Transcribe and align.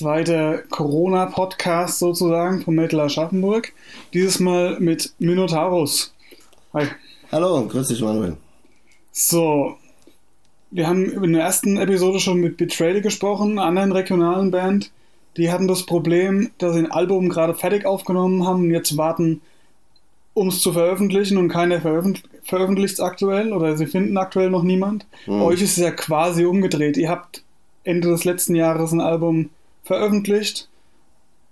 zweiter 0.00 0.62
Corona-Podcast 0.70 1.98
sozusagen 1.98 2.62
vom 2.62 2.74
Metal 2.74 3.00
Aschaffenburg. 3.00 3.74
Dieses 4.14 4.40
Mal 4.40 4.80
mit 4.80 5.12
Minotaurus. 5.18 6.14
Hi. 6.72 6.86
Hallo, 7.30 7.66
grüß 7.66 7.88
dich 7.88 8.00
Manuel. 8.00 8.38
So, 9.12 9.76
wir 10.70 10.88
haben 10.88 11.22
in 11.22 11.34
der 11.34 11.42
ersten 11.42 11.76
Episode 11.76 12.18
schon 12.18 12.40
mit 12.40 12.56
Betrayal 12.56 13.02
gesprochen, 13.02 13.58
einer 13.58 13.64
anderen 13.64 13.92
regionalen 13.92 14.50
Band. 14.50 14.90
Die 15.36 15.52
hatten 15.52 15.68
das 15.68 15.84
Problem, 15.84 16.50
dass 16.56 16.72
sie 16.72 16.78
ein 16.78 16.90
Album 16.90 17.28
gerade 17.28 17.54
fertig 17.54 17.84
aufgenommen 17.84 18.46
haben 18.46 18.62
und 18.62 18.70
jetzt 18.70 18.96
warten, 18.96 19.42
um 20.32 20.48
es 20.48 20.62
zu 20.62 20.72
veröffentlichen 20.72 21.36
und 21.36 21.50
keiner 21.50 21.82
veröffent 21.82 22.22
veröffentlicht 22.42 22.94
es 22.94 23.00
aktuell 23.00 23.52
oder 23.52 23.76
sie 23.76 23.86
finden 23.86 24.16
aktuell 24.16 24.48
noch 24.48 24.62
niemand. 24.62 25.04
Hm. 25.26 25.40
Bei 25.40 25.44
euch 25.44 25.60
ist 25.60 25.76
es 25.76 25.84
ja 25.84 25.90
quasi 25.90 26.46
umgedreht. 26.46 26.96
Ihr 26.96 27.10
habt 27.10 27.42
Ende 27.84 28.08
des 28.08 28.24
letzten 28.24 28.54
Jahres 28.54 28.92
ein 28.92 29.02
Album 29.02 29.50
veröffentlicht 29.90 30.68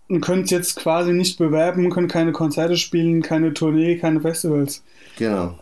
und 0.09 0.20
könnt 0.20 0.52
jetzt 0.52 0.77
quasi 0.77 1.12
nicht 1.12 1.38
bewerben, 1.38 1.91
könnt 1.91 2.12
keine 2.12 2.30
Konzerte 2.30 2.77
spielen, 2.77 3.20
keine 3.20 3.52
Tournee, 3.52 3.98
keine 3.98 4.20
Festivals. 4.20 4.84
Genau. 5.19 5.59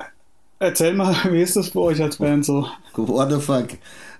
Erzähl 0.58 0.92
mal, 0.92 1.14
wie 1.30 1.40
ist 1.40 1.56
das 1.56 1.70
bei 1.70 1.80
euch 1.80 2.02
als 2.02 2.18
Band 2.18 2.44
so? 2.44 2.66
What 2.96 3.32
the 3.32 3.40
fuck? 3.40 3.68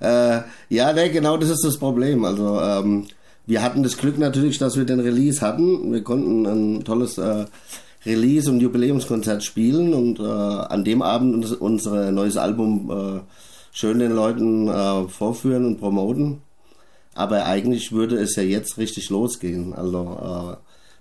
Äh, 0.01 0.41
ja, 0.71 0.93
ne, 0.95 1.11
genau 1.11 1.37
das 1.37 1.51
ist 1.51 1.65
das 1.65 1.77
Problem. 1.77 2.25
Also, 2.25 2.59
ähm, 2.59 3.07
wir 3.45 3.63
hatten 3.63 3.83
das 3.83 3.99
Glück 3.99 4.17
natürlich, 4.19 4.57
dass 4.57 4.79
wir 4.79 4.87
den 4.87 5.01
Release 5.01 5.43
hatten. 5.43 5.93
Wir 5.93 6.03
konnten 6.03 6.47
ein 6.47 6.85
tolles 6.85 7.19
äh, 7.19 7.45
Release- 8.07 8.51
und 8.51 8.61
Jubiläumskonzert 8.61 9.45
spielen 9.45 9.93
und 9.93 10.19
äh, 10.19 10.23
an 10.23 10.83
dem 10.83 11.03
Abend 11.03 11.35
uns, 11.35 11.53
unser 11.53 12.11
neues 12.11 12.39
Album 12.39 12.91
äh, 12.91 13.21
schön 13.73 13.99
den 13.99 14.13
Leuten 14.13 14.69
äh, 14.69 15.09
vorführen 15.09 15.67
und 15.67 15.79
promoten. 15.79 16.41
Aber 17.17 17.47
eigentlich 17.47 17.93
würde 17.93 18.17
es 18.17 18.37
ja 18.37 18.43
jetzt 18.43 18.79
richtig 18.79 19.11
losgehen. 19.11 19.73
Also 19.73 20.57
äh, 20.57 20.57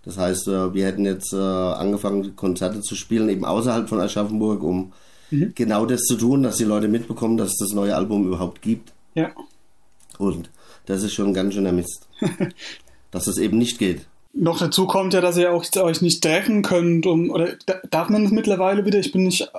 das 0.06 0.18
heißt, 0.18 0.48
äh, 0.48 0.74
wir 0.74 0.86
hätten 0.86 1.06
jetzt 1.06 1.34
äh, 1.34 1.38
angefangen, 1.38 2.36
Konzerte 2.36 2.82
zu 2.82 2.96
spielen, 2.96 3.28
eben 3.30 3.44
außerhalb 3.44 3.90
von 3.90 4.00
Aschaffenburg, 4.00 4.64
um 4.64 4.94
mhm. 5.30 5.52
genau 5.56 5.86
das 5.86 6.02
zu 6.02 6.16
tun, 6.16 6.44
dass 6.44 6.58
die 6.58 6.64
Leute 6.64 6.88
mitbekommen, 6.88 7.38
dass 7.38 7.50
es 7.50 7.58
das 7.58 7.74
neue 7.74 7.96
Album 7.96 8.26
überhaupt 8.28 8.62
gibt. 8.62 8.94
Ja. 9.14 9.32
Und 10.18 10.50
das 10.86 11.04
ist 11.04 11.14
schon 11.14 11.34
ganz 11.34 11.54
schöner 11.54 11.74
Mist. 11.74 12.08
dass 13.12 13.28
es 13.28 13.38
eben 13.38 13.58
nicht 13.58 13.80
geht. 13.80 14.06
Noch 14.34 14.60
dazu 14.60 14.88
kommt 14.88 15.14
ja, 15.14 15.22
dass 15.22 15.38
ihr 15.38 15.54
auch 15.54 15.66
euch 15.78 16.02
nicht 16.02 16.22
treffen 16.22 16.62
könnt, 16.62 17.06
um, 17.06 17.30
oder 17.30 17.54
darf 17.90 18.10
man 18.10 18.26
es 18.26 18.32
mittlerweile 18.32 18.86
wieder? 18.86 19.00
Ich 19.00 19.14
bin 19.14 19.24
nicht 19.24 19.50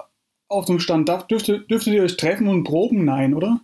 auf 0.49 0.67
dem 0.67 0.79
Stand. 0.79 1.09
Darf, 1.09 1.27
dürftet, 1.27 1.71
dürftet 1.71 1.95
ihr 1.95 2.03
euch 2.03 2.17
treffen 2.17 2.49
und 2.49 2.65
proben? 2.65 3.05
Nein, 3.05 3.35
oder? 3.35 3.61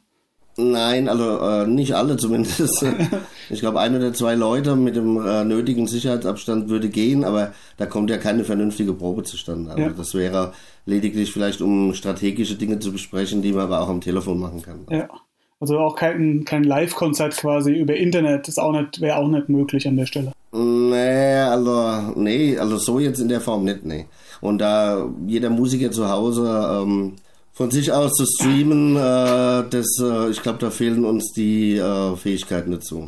Nein, 0.57 1.09
also 1.09 1.39
äh, 1.39 1.67
nicht 1.67 1.95
alle 1.95 2.17
zumindest. 2.17 2.85
ich 3.51 3.61
glaube, 3.61 3.81
ein 3.81 3.97
oder 3.97 4.13
zwei 4.13 4.35
Leute 4.35 4.77
mit 4.77 4.97
dem 4.97 5.25
äh, 5.25 5.45
nötigen 5.45 5.87
Sicherheitsabstand 5.87 6.69
würde 6.69 6.91
gehen, 6.91 7.25
aber 7.25 7.53
da 7.79 7.87
kommt 7.87 8.11
ja 8.11 8.19
keine 8.19 8.45
vernünftige 8.45 8.93
Probe 8.93 9.23
zustande. 9.23 9.71
Also 9.71 9.83
ja. 9.83 9.89
das 9.91 10.15
wäre 10.15 10.53
lediglich 10.85 11.33
vielleicht, 11.33 11.63
um 11.63 11.95
strategische 11.95 12.57
Dinge 12.57 12.79
zu 12.81 12.93
besprechen, 12.93 13.41
die 13.41 13.53
man 13.53 13.65
aber 13.65 13.81
auch 13.81 13.89
am 13.89 14.01
Telefon 14.03 14.39
machen 14.41 14.63
kann. 14.63 14.87
Ja. 14.91 15.09
Also 15.59 15.79
auch 15.79 15.95
kein, 15.95 16.45
kein 16.45 16.65
Live-Konzert 16.65 17.37
quasi 17.37 17.73
über 17.73 17.95
Internet, 17.95 18.51
auch 18.59 18.73
nicht, 18.73 19.01
wäre 19.01 19.17
auch 19.17 19.29
nicht 19.29 19.49
möglich 19.49 19.87
an 19.87 19.97
der 19.97 20.07
Stelle. 20.07 20.33
Nee, 20.51 21.37
also, 21.37 22.13
nee, 22.17 22.59
also 22.59 22.79
so 22.79 22.99
jetzt 22.99 23.21
in 23.21 23.29
der 23.29 23.41
Form 23.41 23.63
nicht, 23.65 23.85
nee. 23.85 24.07
Und 24.41 24.59
da 24.59 25.09
jeder 25.29 25.51
Musiker 25.51 25.93
zu 25.93 26.11
Hause 26.11 26.83
ähm, 26.83 27.13
von 27.53 27.71
sich 27.71 27.93
aus 27.93 28.13
zu 28.13 28.25
streamen, 28.25 28.97
äh, 28.97 29.65
das, 29.69 29.87
äh, 30.01 30.31
ich 30.31 30.43
glaube, 30.43 30.59
da 30.59 30.71
fehlen 30.71 31.05
uns 31.05 31.33
die 31.33 31.77
äh, 31.77 32.17
Fähigkeiten 32.17 32.73
dazu. 32.73 33.07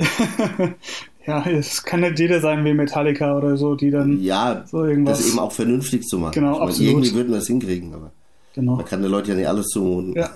ja, 1.26 1.46
es 1.46 1.82
kann 1.82 2.00
nicht 2.00 2.18
jeder 2.18 2.40
sein 2.40 2.64
wie 2.64 2.74
Metallica 2.74 3.36
oder 3.36 3.56
so, 3.56 3.74
die 3.74 3.90
dann 3.90 4.22
ja, 4.22 4.64
so 4.70 4.84
irgendwas. 4.84 5.18
das 5.18 5.28
eben 5.28 5.38
auch 5.38 5.52
vernünftig 5.52 6.04
zu 6.04 6.18
machen. 6.18 6.34
Genau, 6.34 6.68
ich 6.68 6.78
mein. 6.78 6.88
Irgendwie 6.88 7.14
würden 7.14 7.30
wir 7.30 7.38
das 7.38 7.46
hinkriegen, 7.46 7.94
aber 7.94 8.12
genau. 8.54 8.76
man 8.76 8.84
kann 8.84 9.00
den 9.00 9.10
Leuten 9.10 9.30
ja 9.30 9.36
nicht 9.36 9.48
alles 9.48 9.66
zumuten. 9.68 10.14
Ja. 10.14 10.30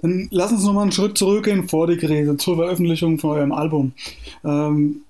Dann 0.00 0.28
lass 0.30 0.52
uns 0.52 0.64
nochmal 0.64 0.82
einen 0.82 0.92
Schritt 0.92 1.18
zurückgehen 1.18 1.68
vor 1.68 1.86
die 1.86 1.96
Krise, 1.96 2.36
zur 2.36 2.56
Veröffentlichung 2.56 3.18
von 3.18 3.30
eurem 3.30 3.52
Album. 3.52 3.92
Ähm, 4.44 5.02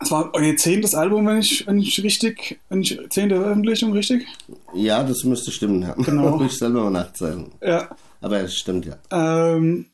das 0.00 0.10
war 0.10 0.30
euer 0.34 0.56
zehntes 0.56 0.94
Album, 0.94 1.26
wenn 1.26 1.38
ich, 1.38 1.66
wenn 1.66 1.78
ich 1.78 2.02
richtig, 2.02 2.60
wenn 2.68 2.82
ich 2.82 2.98
zehnte 3.10 3.36
Veröffentlichung, 3.36 3.92
richtig? 3.92 4.26
Ja, 4.74 5.02
das 5.02 5.24
müsste 5.24 5.50
stimmen, 5.50 5.82
ja. 5.82 5.94
Genau. 5.94 6.36
Muss 6.36 6.52
ich 6.52 6.58
selber 6.58 6.84
mal 6.84 6.90
nachzählen. 6.90 7.46
Ja. 7.60 7.88
Aber 8.20 8.40
es 8.40 8.54
stimmt, 8.54 8.86
ja. 8.86 8.96
Ähm, 9.10 9.86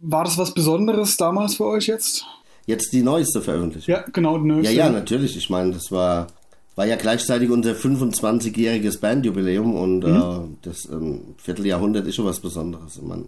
war 0.00 0.24
das 0.24 0.38
was 0.38 0.54
Besonderes 0.54 1.16
damals 1.16 1.56
für 1.56 1.66
euch 1.66 1.86
jetzt? 1.86 2.24
Jetzt 2.66 2.92
die 2.92 3.02
neueste 3.02 3.42
Veröffentlichung. 3.42 3.92
Ja, 3.92 4.04
genau, 4.12 4.38
die 4.38 4.46
neueste. 4.46 4.72
Ja, 4.72 4.86
ja, 4.86 4.90
natürlich. 4.90 5.36
Ich 5.36 5.50
meine, 5.50 5.72
das 5.72 5.90
war, 5.90 6.28
war 6.76 6.86
ja 6.86 6.96
gleichzeitig 6.96 7.50
unser 7.50 7.72
25-jähriges 7.72 9.00
Bandjubiläum 9.00 9.74
und 9.74 10.00
mhm. 10.04 10.16
äh, 10.16 10.56
das 10.62 10.88
ähm, 10.90 11.34
Vierteljahrhundert 11.38 12.06
ist 12.06 12.14
schon 12.14 12.24
was 12.24 12.40
Besonderes. 12.40 12.96
Ich 12.96 13.02
meine, 13.02 13.24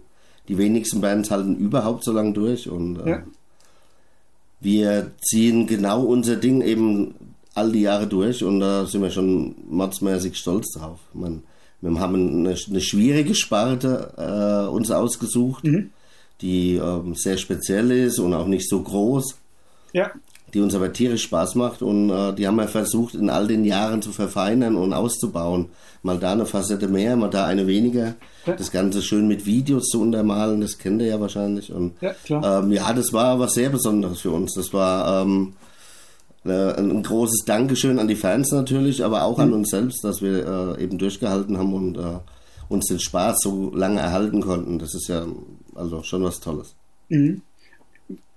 die 0.47 0.57
wenigsten 0.57 1.01
Bands 1.01 1.29
halten 1.31 1.57
überhaupt 1.57 2.05
so 2.05 2.13
lange 2.13 2.31
durch 2.31 2.69
und 2.69 2.99
äh, 3.01 3.09
ja 3.09 3.23
wir 4.59 5.11
ziehen 5.21 5.67
genau 5.67 6.03
unser 6.03 6.35
Ding 6.35 6.61
eben 6.61 7.15
all 7.53 7.71
die 7.71 7.81
Jahre 7.81 8.07
durch 8.07 8.43
und 8.43 8.59
da 8.59 8.85
sind 8.85 9.01
wir 9.01 9.11
schon 9.11 9.55
mordsmäßig 9.69 10.37
stolz 10.37 10.73
drauf. 10.73 10.99
Man, 11.13 11.43
wir 11.81 11.99
haben 11.99 12.45
eine, 12.45 12.55
eine 12.67 12.81
schwierige 12.81 13.35
Sparte 13.35 14.13
äh, 14.17 14.69
uns 14.69 14.91
ausgesucht, 14.91 15.63
mhm. 15.63 15.91
die 16.41 16.75
ähm, 16.75 17.15
sehr 17.15 17.37
speziell 17.37 17.91
ist 17.91 18.19
und 18.19 18.33
auch 18.33 18.47
nicht 18.47 18.69
so 18.69 18.81
groß. 18.81 19.35
Ja 19.93 20.11
die 20.53 20.61
uns 20.61 20.73
aber 20.73 20.93
tierisch 20.93 21.23
Spaß 21.23 21.55
macht 21.55 21.81
und 21.81 22.09
äh, 22.09 22.33
die 22.33 22.47
haben 22.47 22.55
wir 22.55 22.67
versucht 22.67 23.15
in 23.15 23.29
all 23.29 23.47
den 23.47 23.65
Jahren 23.65 24.01
zu 24.01 24.11
verfeinern 24.11 24.75
und 24.75 24.93
auszubauen. 24.93 25.67
Mal 26.03 26.19
da 26.19 26.31
eine 26.31 26.45
Facette 26.45 26.87
mehr, 26.87 27.17
mal 27.17 27.29
da 27.29 27.45
eine 27.45 27.67
weniger. 27.67 28.15
Ja. 28.45 28.53
Das 28.55 28.71
Ganze 28.71 29.01
schön 29.01 29.27
mit 29.27 29.45
Videos 29.45 29.87
zu 29.87 30.01
untermalen, 30.01 30.61
das 30.61 30.77
kennt 30.77 31.01
ihr 31.01 31.07
ja 31.07 31.19
wahrscheinlich. 31.19 31.71
Und, 31.71 31.93
ja, 32.01 32.13
klar. 32.23 32.63
Ähm, 32.63 32.71
ja, 32.71 32.93
das 32.93 33.11
war 33.11 33.39
was 33.39 33.53
sehr 33.53 33.69
Besonderes 33.69 34.21
für 34.21 34.31
uns. 34.31 34.53
Das 34.53 34.73
war 34.73 35.23
ähm, 35.23 35.53
äh, 36.45 36.79
ein 36.79 37.03
großes 37.03 37.43
Dankeschön 37.45 37.99
an 37.99 38.07
die 38.07 38.15
Fans 38.15 38.51
natürlich, 38.51 39.03
aber 39.03 39.23
auch 39.23 39.37
mhm. 39.37 39.43
an 39.43 39.53
uns 39.53 39.69
selbst, 39.69 40.03
dass 40.03 40.21
wir 40.21 40.77
äh, 40.77 40.83
eben 40.83 40.97
durchgehalten 40.97 41.57
haben 41.57 41.73
und 41.73 41.97
äh, 41.97 42.19
uns 42.69 42.85
den 42.85 42.99
Spaß 42.99 43.39
so 43.41 43.71
lange 43.75 43.99
erhalten 43.99 44.41
konnten. 44.41 44.79
Das 44.79 44.93
ist 44.93 45.09
ja 45.09 45.25
also 45.75 46.03
schon 46.03 46.23
was 46.23 46.39
Tolles. 46.39 46.73
Mhm. 47.09 47.41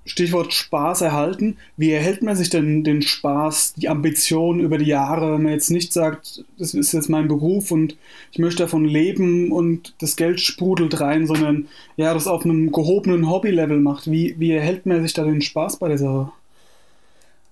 Stichwort 0.07 0.53
Spaß 0.53 1.03
erhalten. 1.03 1.57
Wie 1.77 1.91
erhält 1.91 2.23
man 2.23 2.35
sich 2.35 2.51
denn 2.51 2.85
den 2.85 3.03
Spaß, 3.03 3.75
die 3.77 3.89
Ambition 3.89 4.61
über 4.61 4.79
die 4.79 4.87
Jahre, 4.87 5.35
wenn 5.35 5.43
man 5.43 5.53
jetzt 5.53 5.71
nicht 5.71 5.93
sagt, 5.93 6.45
das 6.59 6.75
ist 6.75 6.93
jetzt 6.93 7.09
mein 7.09 7.29
Beruf 7.29 7.71
und 7.71 7.97
ich 8.33 8.39
möchte 8.39 8.63
davon 8.63 8.85
leben 8.85 9.53
und 9.53 9.95
das 10.01 10.17
Geld 10.17 10.41
sprudelt 10.41 11.01
rein, 11.01 11.27
sondern 11.27 11.69
ja, 11.97 12.15
das 12.15 12.27
auf 12.27 12.45
einem 12.45 12.73
gehobenen 12.73 13.29
Hobby-Level 13.29 13.81
macht. 13.81 14.11
Wie, 14.11 14.35
wie 14.39 14.53
erhält 14.53 14.87
man 14.87 15.03
sich 15.03 15.13
da 15.13 15.25
den 15.25 15.43
Spaß 15.43 15.79
bei 15.79 15.89
der 15.89 15.99
Sache? 15.99 16.33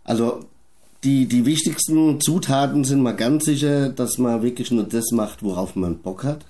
Also 0.04 0.40
die, 1.04 1.26
die 1.26 1.44
wichtigsten 1.46 2.20
Zutaten 2.20 2.84
sind 2.84 3.02
mal 3.02 3.14
ganz 3.14 3.44
sicher, 3.44 3.90
dass 3.90 4.18
man 4.18 4.42
wirklich 4.42 4.70
nur 4.70 4.84
das 4.84 5.12
macht, 5.12 5.42
worauf 5.42 5.76
man 5.76 5.98
Bock 5.98 6.24
hat. 6.24 6.44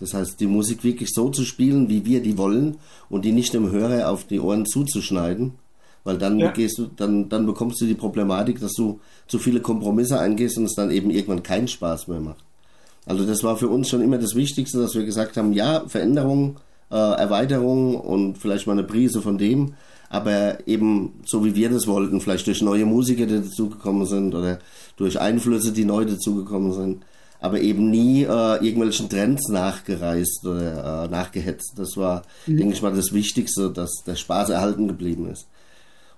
Das 0.00 0.14
heißt, 0.14 0.40
die 0.40 0.46
Musik 0.46 0.82
wirklich 0.82 1.10
so 1.12 1.28
zu 1.28 1.44
spielen, 1.44 1.88
wie 1.88 2.04
wir 2.04 2.22
die 2.22 2.38
wollen 2.38 2.78
und 3.08 3.24
die 3.24 3.32
nicht 3.32 3.52
dem 3.52 3.70
Hörer 3.70 4.08
auf 4.08 4.24
die 4.24 4.40
Ohren 4.40 4.66
zuzuschneiden. 4.66 5.52
Weil 6.02 6.16
dann 6.16 6.38
ja. 6.38 6.50
gehst 6.50 6.78
du, 6.78 6.86
dann, 6.96 7.28
dann 7.28 7.44
bekommst 7.44 7.80
du 7.82 7.86
die 7.86 7.94
Problematik, 7.94 8.58
dass 8.60 8.72
du 8.72 9.00
zu 9.26 9.38
viele 9.38 9.60
Kompromisse 9.60 10.18
eingehst 10.18 10.56
und 10.56 10.64
es 10.64 10.74
dann 10.74 10.90
eben 10.90 11.10
irgendwann 11.10 11.42
keinen 11.42 11.68
Spaß 11.68 12.08
mehr 12.08 12.20
macht. 12.20 12.42
Also 13.04 13.26
das 13.26 13.44
war 13.44 13.58
für 13.58 13.68
uns 13.68 13.88
schon 13.88 14.00
immer 14.00 14.18
das 14.18 14.34
Wichtigste, 14.34 14.78
dass 14.78 14.94
wir 14.94 15.04
gesagt 15.04 15.36
haben, 15.36 15.52
ja, 15.52 15.84
Veränderung, 15.88 16.56
äh, 16.90 16.94
Erweiterung 16.94 17.96
und 17.96 18.38
vielleicht 18.38 18.66
mal 18.66 18.72
eine 18.72 18.84
Prise 18.84 19.20
von 19.20 19.36
dem, 19.36 19.74
aber 20.08 20.66
eben 20.66 21.20
so 21.24 21.44
wie 21.44 21.54
wir 21.54 21.68
das 21.70 21.86
wollten, 21.86 22.20
vielleicht 22.20 22.46
durch 22.46 22.62
neue 22.62 22.86
Musiker, 22.86 23.26
die 23.26 23.42
dazugekommen 23.42 24.06
sind 24.06 24.34
oder 24.34 24.58
durch 24.96 25.20
Einflüsse, 25.20 25.72
die 25.72 25.84
neu 25.84 26.04
dazugekommen 26.04 26.72
sind 26.72 27.04
aber 27.40 27.60
eben 27.60 27.90
nie 27.90 28.22
äh, 28.22 28.56
irgendwelchen 28.64 29.08
Trends 29.08 29.48
nachgereist 29.48 30.46
oder 30.46 31.04
äh, 31.04 31.08
nachgehetzt. 31.08 31.72
Das 31.76 31.96
war, 31.96 32.22
mhm. 32.46 32.58
denke 32.58 32.74
ich 32.74 32.82
mal, 32.82 32.94
das 32.94 33.12
Wichtigste, 33.12 33.70
dass 33.70 33.90
der 34.06 34.16
Spaß 34.16 34.50
erhalten 34.50 34.88
geblieben 34.88 35.28
ist. 35.30 35.46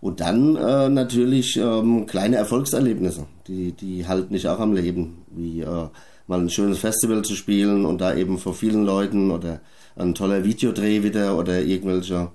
Und 0.01 0.19
dann 0.19 0.57
äh, 0.57 0.89
natürlich 0.89 1.57
ähm, 1.57 2.07
kleine 2.07 2.35
Erfolgserlebnisse, 2.37 3.27
die, 3.47 3.71
die 3.71 4.09
halten 4.09 4.35
dich 4.35 4.49
auch 4.49 4.59
am 4.59 4.73
Leben, 4.73 5.19
wie 5.31 5.61
äh, 5.61 5.89
mal 6.27 6.41
ein 6.41 6.51
schönes 6.51 6.79
Festival 6.79 7.23
zu 7.23 7.37
spielen 7.37 7.85
und 7.85 8.01
da 8.01 8.15
eben 8.15 8.39
vor 8.39 8.55
vielen 8.55 8.85
Leuten 8.85 9.31
oder 9.31 9.61
ein 9.95 10.15
toller 10.15 10.43
Videodreh 10.43 11.05
wieder 11.05 11.39
oder 11.39 11.63
irgendwelche 11.63 12.33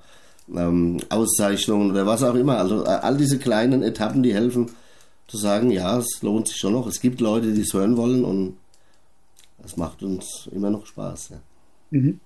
ähm, 0.56 1.00
Auszeichnungen 1.10 1.92
oder 1.92 2.06
was 2.06 2.24
auch 2.24 2.36
immer. 2.36 2.58
Also 2.58 2.86
äh, 2.86 2.90
all 2.90 3.18
diese 3.18 3.38
kleinen 3.38 3.84
Etappen, 3.84 4.24
die 4.24 4.34
helfen 4.34 4.68
zu 5.28 5.36
sagen, 5.36 5.70
ja, 5.70 5.98
es 5.98 6.22
lohnt 6.22 6.48
sich 6.48 6.58
schon 6.58 6.72
noch. 6.72 6.88
Es 6.88 7.02
gibt 7.02 7.20
Leute, 7.20 7.52
die 7.52 7.62
es 7.62 7.74
hören 7.74 7.98
wollen 7.98 8.24
und 8.24 8.56
das 9.62 9.78
macht 9.78 10.04
uns 10.04 10.50
immer 10.52 10.70
noch 10.70 10.86
Spaß. 10.86 11.30
Ja. 11.30 11.38
Mhm. 11.92 12.20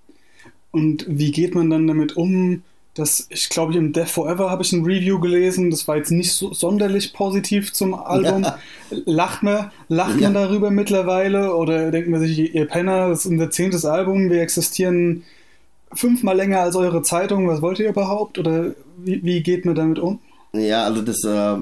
Und 0.71 1.05
wie 1.07 1.31
geht 1.31 1.55
man 1.55 1.69
dann 1.69 1.87
damit 1.87 2.15
um, 2.17 2.63
Das, 2.93 3.27
ich 3.29 3.47
glaube, 3.47 3.73
im 3.77 3.93
Death 3.93 4.09
Forever 4.09 4.49
habe 4.49 4.63
ich 4.63 4.73
ein 4.73 4.83
Review 4.83 5.17
gelesen. 5.19 5.71
Das 5.71 5.87
war 5.87 5.95
jetzt 5.95 6.11
nicht 6.11 6.33
so 6.33 6.53
sonderlich 6.53 7.13
positiv 7.13 7.71
zum 7.71 7.93
Album. 7.93 8.43
Ja. 8.43 8.57
Lacht 9.05 9.43
man, 9.43 9.71
lacht 9.87 10.19
ja. 10.19 10.29
man 10.29 10.33
darüber 10.33 10.71
mittlerweile 10.71 11.55
oder 11.55 11.89
denkt 11.91 12.09
man 12.09 12.19
sich, 12.19 12.53
ihr 12.53 12.67
Penner, 12.67 13.07
das 13.07 13.19
ist 13.19 13.31
unser 13.31 13.49
zehntes 13.49 13.85
Album, 13.85 14.29
wir 14.29 14.41
existieren 14.41 15.23
fünfmal 15.93 16.35
länger 16.35 16.59
als 16.59 16.75
eure 16.75 17.01
Zeitung. 17.01 17.47
Was 17.47 17.61
wollt 17.61 17.79
ihr 17.79 17.89
überhaupt? 17.89 18.37
Oder 18.37 18.75
wie, 18.97 19.23
wie 19.23 19.41
geht 19.41 19.65
man 19.65 19.75
damit 19.75 19.99
um? 19.99 20.19
Ja, 20.53 20.83
also 20.83 21.01
das 21.01 21.23
äh, 21.23 21.57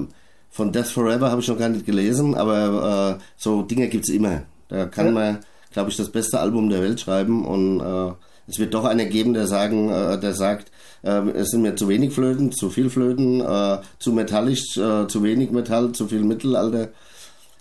von 0.50 0.72
Death 0.72 0.88
Forever 0.88 1.30
habe 1.30 1.40
ich 1.40 1.48
noch 1.48 1.58
gar 1.58 1.68
nicht 1.68 1.86
gelesen, 1.86 2.34
aber 2.34 3.18
äh, 3.20 3.22
so 3.36 3.62
Dinge 3.62 3.88
gibt 3.88 4.08
es 4.08 4.10
immer. 4.10 4.42
Da 4.68 4.86
kann 4.86 5.06
ja. 5.06 5.12
man, 5.12 5.38
glaube 5.72 5.90
ich, 5.90 5.96
das 5.96 6.10
beste 6.10 6.40
Album 6.40 6.68
der 6.68 6.82
Welt 6.82 7.00
schreiben 7.00 7.44
und 7.44 7.80
äh, 7.80 8.12
es 8.46 8.58
wird 8.58 8.74
doch 8.74 8.84
einer 8.84 9.04
geben, 9.04 9.34
der 9.34 9.46
sagen, 9.46 9.90
äh, 9.90 10.18
der 10.18 10.34
sagt, 10.34 10.70
äh, 11.02 11.28
es 11.30 11.50
sind 11.50 11.62
mir 11.62 11.76
zu 11.76 11.88
wenig 11.88 12.12
Flöten, 12.12 12.52
zu 12.52 12.70
viel 12.70 12.90
Flöten, 12.90 13.40
äh, 13.40 13.78
zu 13.98 14.12
metallisch, 14.12 14.76
äh, 14.76 15.06
zu 15.06 15.22
wenig 15.22 15.50
Metall, 15.50 15.92
zu 15.92 16.08
viel 16.08 16.22
Mittelalter. 16.22 16.88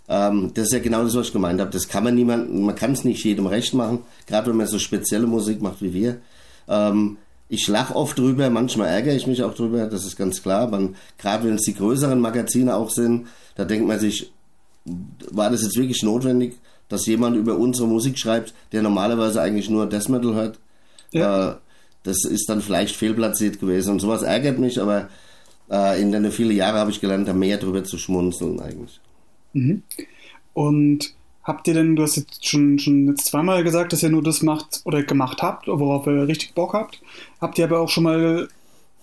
Ähm, 0.08 0.52
das 0.56 0.66
ist 0.66 0.74
ja 0.74 0.80
genau 0.80 1.04
das, 1.04 1.16
was 1.16 1.28
ich 1.28 1.34
gemeint 1.34 1.62
habe. 1.62 1.70
Das 1.70 1.88
kann 1.88 2.04
man 2.04 2.16
niemand, 2.16 2.54
man 2.54 2.76
kann 2.76 2.94
es 2.94 3.04
nicht 3.04 3.24
jedem 3.24 3.46
recht 3.46 3.74
machen, 3.74 4.00
gerade 4.26 4.50
wenn 4.50 4.58
man 4.58 4.68
so 4.68 4.80
spezielle 4.80 5.28
Musik 5.28 5.62
macht 5.62 5.82
wie 5.82 5.94
wir. 5.94 6.18
Ähm, 6.68 7.18
ich 7.48 7.68
lache 7.68 7.96
oft 7.96 8.18
drüber, 8.18 8.50
manchmal 8.50 8.90
ärgere 8.90 9.16
ich 9.16 9.26
mich 9.26 9.44
auch 9.44 9.56
drüber, 9.56 9.88
das 9.88 10.06
ist 10.06 10.18
ganz 10.18 10.42
klar. 10.42 10.70
Gerade 11.18 11.48
wenn 11.48 11.56
es 11.56 11.64
die 11.64 11.74
größeren 11.74 12.20
Magazine 12.20 12.76
auch 12.76 12.92
sind, 12.92 13.28
da 13.56 13.66
denkt 13.66 13.88
man 13.88 14.00
sich, 14.00 14.32
war 15.32 15.50
das 15.50 15.64
jetzt 15.64 15.78
wirklich 15.78 16.04
notwendig, 16.04 16.60
dass 16.90 17.06
jemand 17.06 17.38
über 17.38 17.58
unsere 17.58 17.88
Musik 17.88 18.18
schreibt, 18.18 18.54
der 18.72 18.82
normalerweise 18.82 19.42
eigentlich 19.42 19.70
nur 19.70 19.88
Death 19.88 20.10
Metal 20.10 20.34
hört? 20.34 20.60
Ja. 21.12 21.52
Äh, 21.52 21.56
das 22.04 22.24
ist 22.26 22.50
dann 22.50 22.62
vielleicht 22.62 22.96
fehlplatziert 22.96 23.60
gewesen 23.60 23.92
und 23.92 24.00
sowas 24.00 24.22
ärgert 24.22 24.58
mich, 24.58 24.82
aber 24.82 25.10
äh, 25.70 26.02
in 26.02 26.12
den 26.12 26.32
vielen 26.32 26.56
Jahren 26.56 26.76
habe 26.76 26.92
ich 26.92 27.02
gelernt, 27.02 27.28
da 27.28 27.34
mehr 27.34 27.58
drüber 27.58 27.84
zu 27.84 27.98
schmunzeln 27.98 28.60
eigentlich. 28.60 29.00
Mhm. 29.54 29.84
Und 30.54 31.14
habt 31.44 31.68
ihr 31.68 31.74
denn, 31.74 31.96
du 31.96 32.04
hast 32.04 32.16
jetzt 32.16 32.46
schon, 32.46 32.80
schon 32.80 33.08
jetzt 33.08 33.28
zweimal 33.28 33.64
gesagt, 33.64 33.94
dass 33.94 34.04
ihr 34.04 34.10
nur 34.10 34.24
das 34.24 34.42
macht 34.42 34.82
oder 34.86 35.04
gemacht 35.04 35.42
habt, 35.42 35.68
worauf 35.68 36.08
ihr 36.08 36.28
richtig 36.28 36.54
Bock 36.54 36.74
habt. 36.74 37.02
Habt 37.42 37.58
ihr 37.58 37.66
aber 37.66 37.80
auch 37.80 37.90
schon 37.90 38.04
mal 38.04 38.48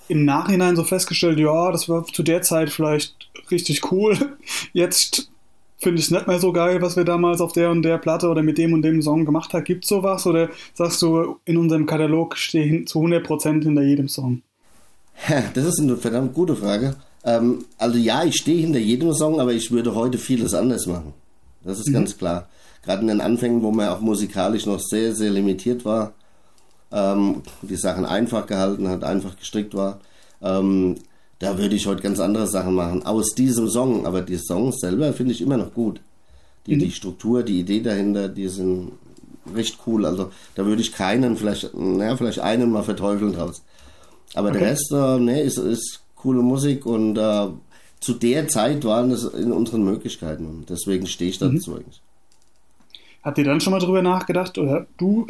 im 0.08 0.24
Nachhinein 0.24 0.76
so 0.76 0.84
festgestellt, 0.84 1.38
ja, 1.38 1.72
das 1.72 1.88
war 1.88 2.04
zu 2.06 2.22
der 2.22 2.42
Zeit 2.42 2.70
vielleicht 2.70 3.30
richtig 3.50 3.90
cool. 3.90 4.36
Jetzt 4.72 5.30
finde 5.78 5.98
ich 5.98 6.06
es 6.06 6.10
nicht 6.10 6.26
mehr 6.26 6.38
so 6.38 6.52
geil, 6.52 6.80
was 6.82 6.96
wir 6.96 7.04
damals 7.04 7.40
auf 7.40 7.52
der 7.52 7.70
und 7.70 7.82
der 7.82 7.98
Platte 7.98 8.28
oder 8.28 8.42
mit 8.42 8.58
dem 8.58 8.72
und 8.72 8.82
dem 8.82 9.02
Song 9.02 9.24
gemacht 9.24 9.52
haben. 9.52 9.64
Gibt 9.64 9.84
es 9.84 9.90
sowas 9.90 10.26
oder 10.26 10.48
sagst 10.74 11.02
du, 11.02 11.38
in 11.44 11.56
unserem 11.56 11.86
Katalog 11.86 12.36
stehe 12.36 12.80
ich 12.80 12.88
zu 12.88 13.00
100% 13.00 13.62
hinter 13.62 13.82
jedem 13.82 14.08
Song? 14.08 14.42
Das 15.54 15.64
ist 15.64 15.80
eine 15.80 15.96
verdammt 15.96 16.34
gute 16.34 16.56
Frage. 16.56 16.96
Ähm, 17.24 17.64
also 17.78 17.98
ja, 17.98 18.24
ich 18.24 18.36
stehe 18.36 18.60
hinter 18.60 18.78
jedem 18.78 19.12
Song, 19.12 19.40
aber 19.40 19.52
ich 19.52 19.70
würde 19.70 19.94
heute 19.94 20.18
vieles 20.18 20.54
anders 20.54 20.86
machen. 20.86 21.12
Das 21.64 21.78
ist 21.78 21.88
mhm. 21.88 21.94
ganz 21.94 22.16
klar. 22.16 22.48
Gerade 22.84 23.02
in 23.02 23.08
den 23.08 23.20
Anfängen, 23.20 23.62
wo 23.62 23.72
man 23.72 23.88
auch 23.88 24.00
musikalisch 24.00 24.66
noch 24.66 24.78
sehr, 24.78 25.14
sehr 25.14 25.30
limitiert 25.30 25.84
war, 25.84 26.12
ähm, 26.92 27.42
die 27.62 27.76
Sachen 27.76 28.04
einfach 28.04 28.46
gehalten 28.46 28.88
hat, 28.88 29.02
einfach 29.02 29.36
gestrickt 29.36 29.74
war. 29.74 30.00
Ähm, 30.40 30.96
da 31.38 31.58
würde 31.58 31.74
ich 31.74 31.86
heute 31.86 32.02
ganz 32.02 32.18
andere 32.18 32.46
Sachen 32.46 32.74
machen. 32.74 33.04
Aus 33.04 33.34
diesem 33.34 33.68
Song, 33.68 34.06
aber 34.06 34.22
die 34.22 34.38
Songs 34.38 34.80
selber 34.80 35.12
finde 35.12 35.32
ich 35.32 35.42
immer 35.42 35.56
noch 35.56 35.74
gut. 35.74 36.00
Die, 36.66 36.76
mhm. 36.76 36.80
die 36.80 36.90
Struktur, 36.90 37.42
die 37.42 37.60
Idee 37.60 37.80
dahinter, 37.80 38.28
die 38.28 38.48
sind 38.48 38.92
recht 39.54 39.78
cool. 39.86 40.06
Also 40.06 40.30
da 40.54 40.64
würde 40.64 40.82
ich 40.82 40.92
keinen, 40.92 41.36
vielleicht, 41.36 41.74
naja, 41.74 42.16
vielleicht 42.16 42.40
einen 42.40 42.70
mal 42.70 42.82
verteufeln 42.82 43.32
draus. 43.32 43.62
Aber 44.34 44.48
okay. 44.48 44.58
der 44.58 44.68
Rest, 44.68 44.92
äh, 44.92 45.18
ne, 45.18 45.40
ist, 45.42 45.58
ist 45.58 46.00
coole 46.16 46.42
Musik 46.42 46.86
und 46.86 47.16
äh, 47.16 47.48
zu 48.00 48.14
der 48.14 48.48
Zeit 48.48 48.84
waren 48.84 49.10
es 49.10 49.24
in 49.24 49.52
unseren 49.52 49.84
Möglichkeiten 49.84 50.46
und 50.46 50.70
deswegen 50.70 51.06
stehe 51.06 51.30
ich 51.30 51.38
dazu 51.38 51.70
mhm. 51.70 51.76
eigentlich. 51.76 52.00
Habt 53.22 53.38
ihr 53.38 53.44
dann 53.44 53.60
schon 53.60 53.72
mal 53.72 53.80
drüber 53.80 54.02
nachgedacht 54.02 54.56
oder 54.58 54.86
du 54.98 55.26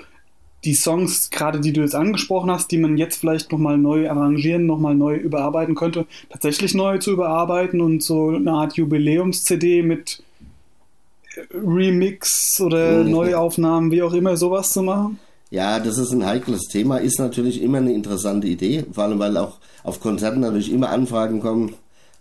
die 0.64 0.74
Songs, 0.74 1.30
gerade 1.30 1.60
die 1.60 1.72
du 1.72 1.82
jetzt 1.82 1.94
angesprochen 1.94 2.50
hast, 2.50 2.70
die 2.70 2.78
man 2.78 2.96
jetzt 2.96 3.20
vielleicht 3.20 3.52
nochmal 3.52 3.78
neu 3.78 4.10
arrangieren, 4.10 4.66
nochmal 4.66 4.94
neu 4.94 5.16
überarbeiten 5.16 5.74
könnte, 5.74 6.06
tatsächlich 6.30 6.74
neu 6.74 6.98
zu 6.98 7.12
überarbeiten 7.12 7.80
und 7.80 8.02
so 8.02 8.30
eine 8.30 8.52
Art 8.52 8.76
Jubiläums-CD 8.76 9.82
mit 9.82 10.22
Remix 11.52 12.60
oder 12.60 13.04
mhm. 13.04 13.10
Neuaufnahmen, 13.10 13.90
wie 13.90 14.02
auch 14.02 14.12
immer, 14.12 14.36
sowas 14.36 14.72
zu 14.72 14.82
machen? 14.82 15.18
Ja, 15.50 15.78
das 15.78 15.98
ist 15.98 16.12
ein 16.12 16.26
heikles 16.26 16.62
Thema, 16.62 16.98
ist 16.98 17.20
natürlich 17.20 17.62
immer 17.62 17.78
eine 17.78 17.92
interessante 17.92 18.48
Idee, 18.48 18.84
vor 18.90 19.04
allem 19.04 19.18
weil 19.18 19.36
auch 19.36 19.58
auf 19.84 20.00
Konzerten 20.00 20.40
natürlich 20.40 20.72
immer 20.72 20.90
Anfragen 20.90 21.40
kommen, 21.40 21.74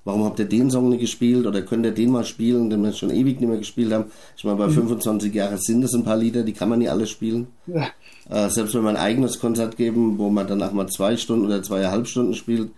warum 0.05 0.23
habt 0.23 0.39
ihr 0.39 0.45
den 0.45 0.71
Song 0.71 0.89
nicht 0.89 1.01
gespielt 1.01 1.45
oder 1.45 1.61
könnt 1.63 1.85
ihr 1.85 1.91
den 1.91 2.11
mal 2.11 2.23
spielen, 2.23 2.69
den 2.69 2.83
wir 2.83 2.93
schon 2.93 3.09
ewig 3.09 3.41
nicht 3.41 3.49
mehr 3.49 3.57
gespielt 3.57 3.91
haben. 3.91 4.05
Ich 4.37 4.43
meine, 4.45 4.57
bei 4.57 4.67
mhm. 4.67 4.73
25 4.73 5.33
Jahren 5.33 5.57
sind 5.57 5.83
es 5.83 5.93
ein 5.93 6.05
paar 6.05 6.15
Lieder, 6.15 6.43
die 6.43 6.53
kann 6.53 6.69
man 6.69 6.79
nicht 6.79 6.91
alle 6.91 7.07
spielen. 7.07 7.47
Ja. 7.65 7.87
Äh, 8.29 8.49
selbst 8.49 8.73
wenn 8.75 8.83
wir 8.83 8.89
ein 8.89 8.97
eigenes 8.97 9.39
Konzert 9.39 9.75
geben, 9.75 10.17
wo 10.17 10.29
man 10.29 10.47
danach 10.47 10.71
mal 10.71 10.87
zwei 10.87 11.17
Stunden 11.17 11.45
oder 11.45 11.61
zweieinhalb 11.61 12.07
Stunden 12.07 12.35
spielt, 12.35 12.69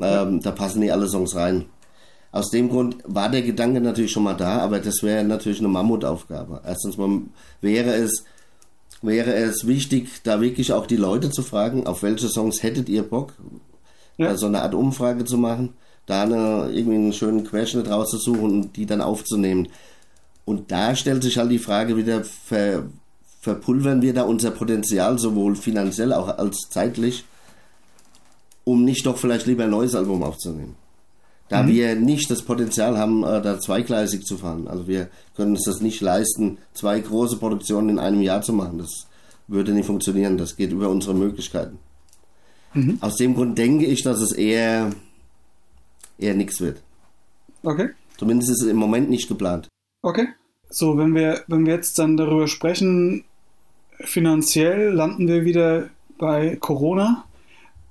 ähm, 0.00 0.40
da 0.40 0.50
passen 0.50 0.80
nicht 0.80 0.92
alle 0.92 1.06
Songs 1.06 1.36
rein. 1.36 1.66
Aus 2.32 2.50
dem 2.50 2.68
Grund 2.68 2.96
war 3.04 3.28
der 3.28 3.42
Gedanke 3.42 3.80
natürlich 3.80 4.10
schon 4.10 4.24
mal 4.24 4.34
da, 4.34 4.58
aber 4.58 4.80
das 4.80 5.02
wäre 5.02 5.22
natürlich 5.22 5.60
eine 5.60 5.68
Mammutaufgabe. 5.68 6.62
Erstens 6.66 6.96
mal 6.96 7.20
wäre 7.60 7.94
es, 7.94 8.24
wäre 9.02 9.34
es 9.34 9.66
wichtig, 9.66 10.22
da 10.24 10.40
wirklich 10.40 10.72
auch 10.72 10.86
die 10.86 10.96
Leute 10.96 11.30
zu 11.30 11.42
fragen, 11.42 11.86
auf 11.86 12.02
welche 12.02 12.28
Songs 12.28 12.62
hättet 12.62 12.88
ihr 12.88 13.02
Bock, 13.04 13.34
ja. 14.16 14.28
also 14.28 14.46
eine 14.46 14.62
Art 14.62 14.74
Umfrage 14.74 15.26
zu 15.26 15.36
machen 15.38 15.74
da 16.06 16.22
eine, 16.22 16.70
irgendwie 16.72 16.96
einen 16.96 17.12
schönen 17.12 17.44
Querschnitt 17.44 17.88
rauszusuchen 17.88 18.42
und 18.42 18.76
die 18.76 18.86
dann 18.86 19.00
aufzunehmen. 19.00 19.68
Und 20.44 20.70
da 20.70 20.94
stellt 20.94 21.22
sich 21.22 21.38
halt 21.38 21.50
die 21.50 21.58
Frage 21.58 21.96
wieder, 21.96 22.24
ver, 22.24 22.84
verpulvern 23.40 24.02
wir 24.02 24.14
da 24.14 24.22
unser 24.22 24.50
Potenzial 24.50 25.18
sowohl 25.18 25.56
finanziell 25.56 26.12
auch 26.12 26.38
als 26.38 26.68
zeitlich, 26.70 27.24
um 28.64 28.84
nicht 28.84 29.06
doch 29.06 29.18
vielleicht 29.18 29.46
lieber 29.46 29.64
ein 29.64 29.70
neues 29.70 29.94
Album 29.94 30.22
aufzunehmen. 30.22 30.76
Da 31.48 31.62
mhm. 31.62 31.68
wir 31.68 31.94
nicht 31.94 32.30
das 32.30 32.42
Potenzial 32.42 32.96
haben, 32.98 33.22
äh, 33.22 33.42
da 33.42 33.60
zweigleisig 33.60 34.24
zu 34.24 34.38
fahren. 34.38 34.66
Also 34.66 34.88
wir 34.88 35.08
können 35.36 35.52
uns 35.52 35.64
das 35.64 35.80
nicht 35.80 36.00
leisten, 36.00 36.58
zwei 36.72 37.00
große 37.00 37.36
Produktionen 37.36 37.90
in 37.90 37.98
einem 37.98 38.22
Jahr 38.22 38.42
zu 38.42 38.52
machen. 38.52 38.78
Das 38.78 39.06
würde 39.46 39.72
nicht 39.72 39.86
funktionieren. 39.86 40.38
Das 40.38 40.56
geht 40.56 40.72
über 40.72 40.88
unsere 40.88 41.14
Möglichkeiten. 41.14 41.78
Mhm. 42.72 42.98
Aus 43.00 43.16
dem 43.16 43.34
Grund 43.34 43.58
denke 43.58 43.84
ich, 43.86 44.02
dass 44.02 44.20
es 44.20 44.32
eher 44.32 44.90
eher 46.18 46.34
nichts 46.34 46.60
wird. 46.60 46.82
Okay. 47.62 47.90
Zumindest 48.16 48.50
ist 48.50 48.62
es 48.62 48.68
im 48.68 48.76
Moment 48.76 49.10
nicht 49.10 49.28
geplant. 49.28 49.68
Okay. 50.02 50.28
So, 50.70 50.98
wenn 50.98 51.14
wir, 51.14 51.42
wenn 51.46 51.66
wir 51.66 51.74
jetzt 51.74 51.98
dann 51.98 52.16
darüber 52.16 52.48
sprechen, 52.48 53.24
finanziell 54.00 54.90
landen 54.90 55.28
wir 55.28 55.44
wieder 55.44 55.90
bei 56.18 56.56
Corona 56.56 57.24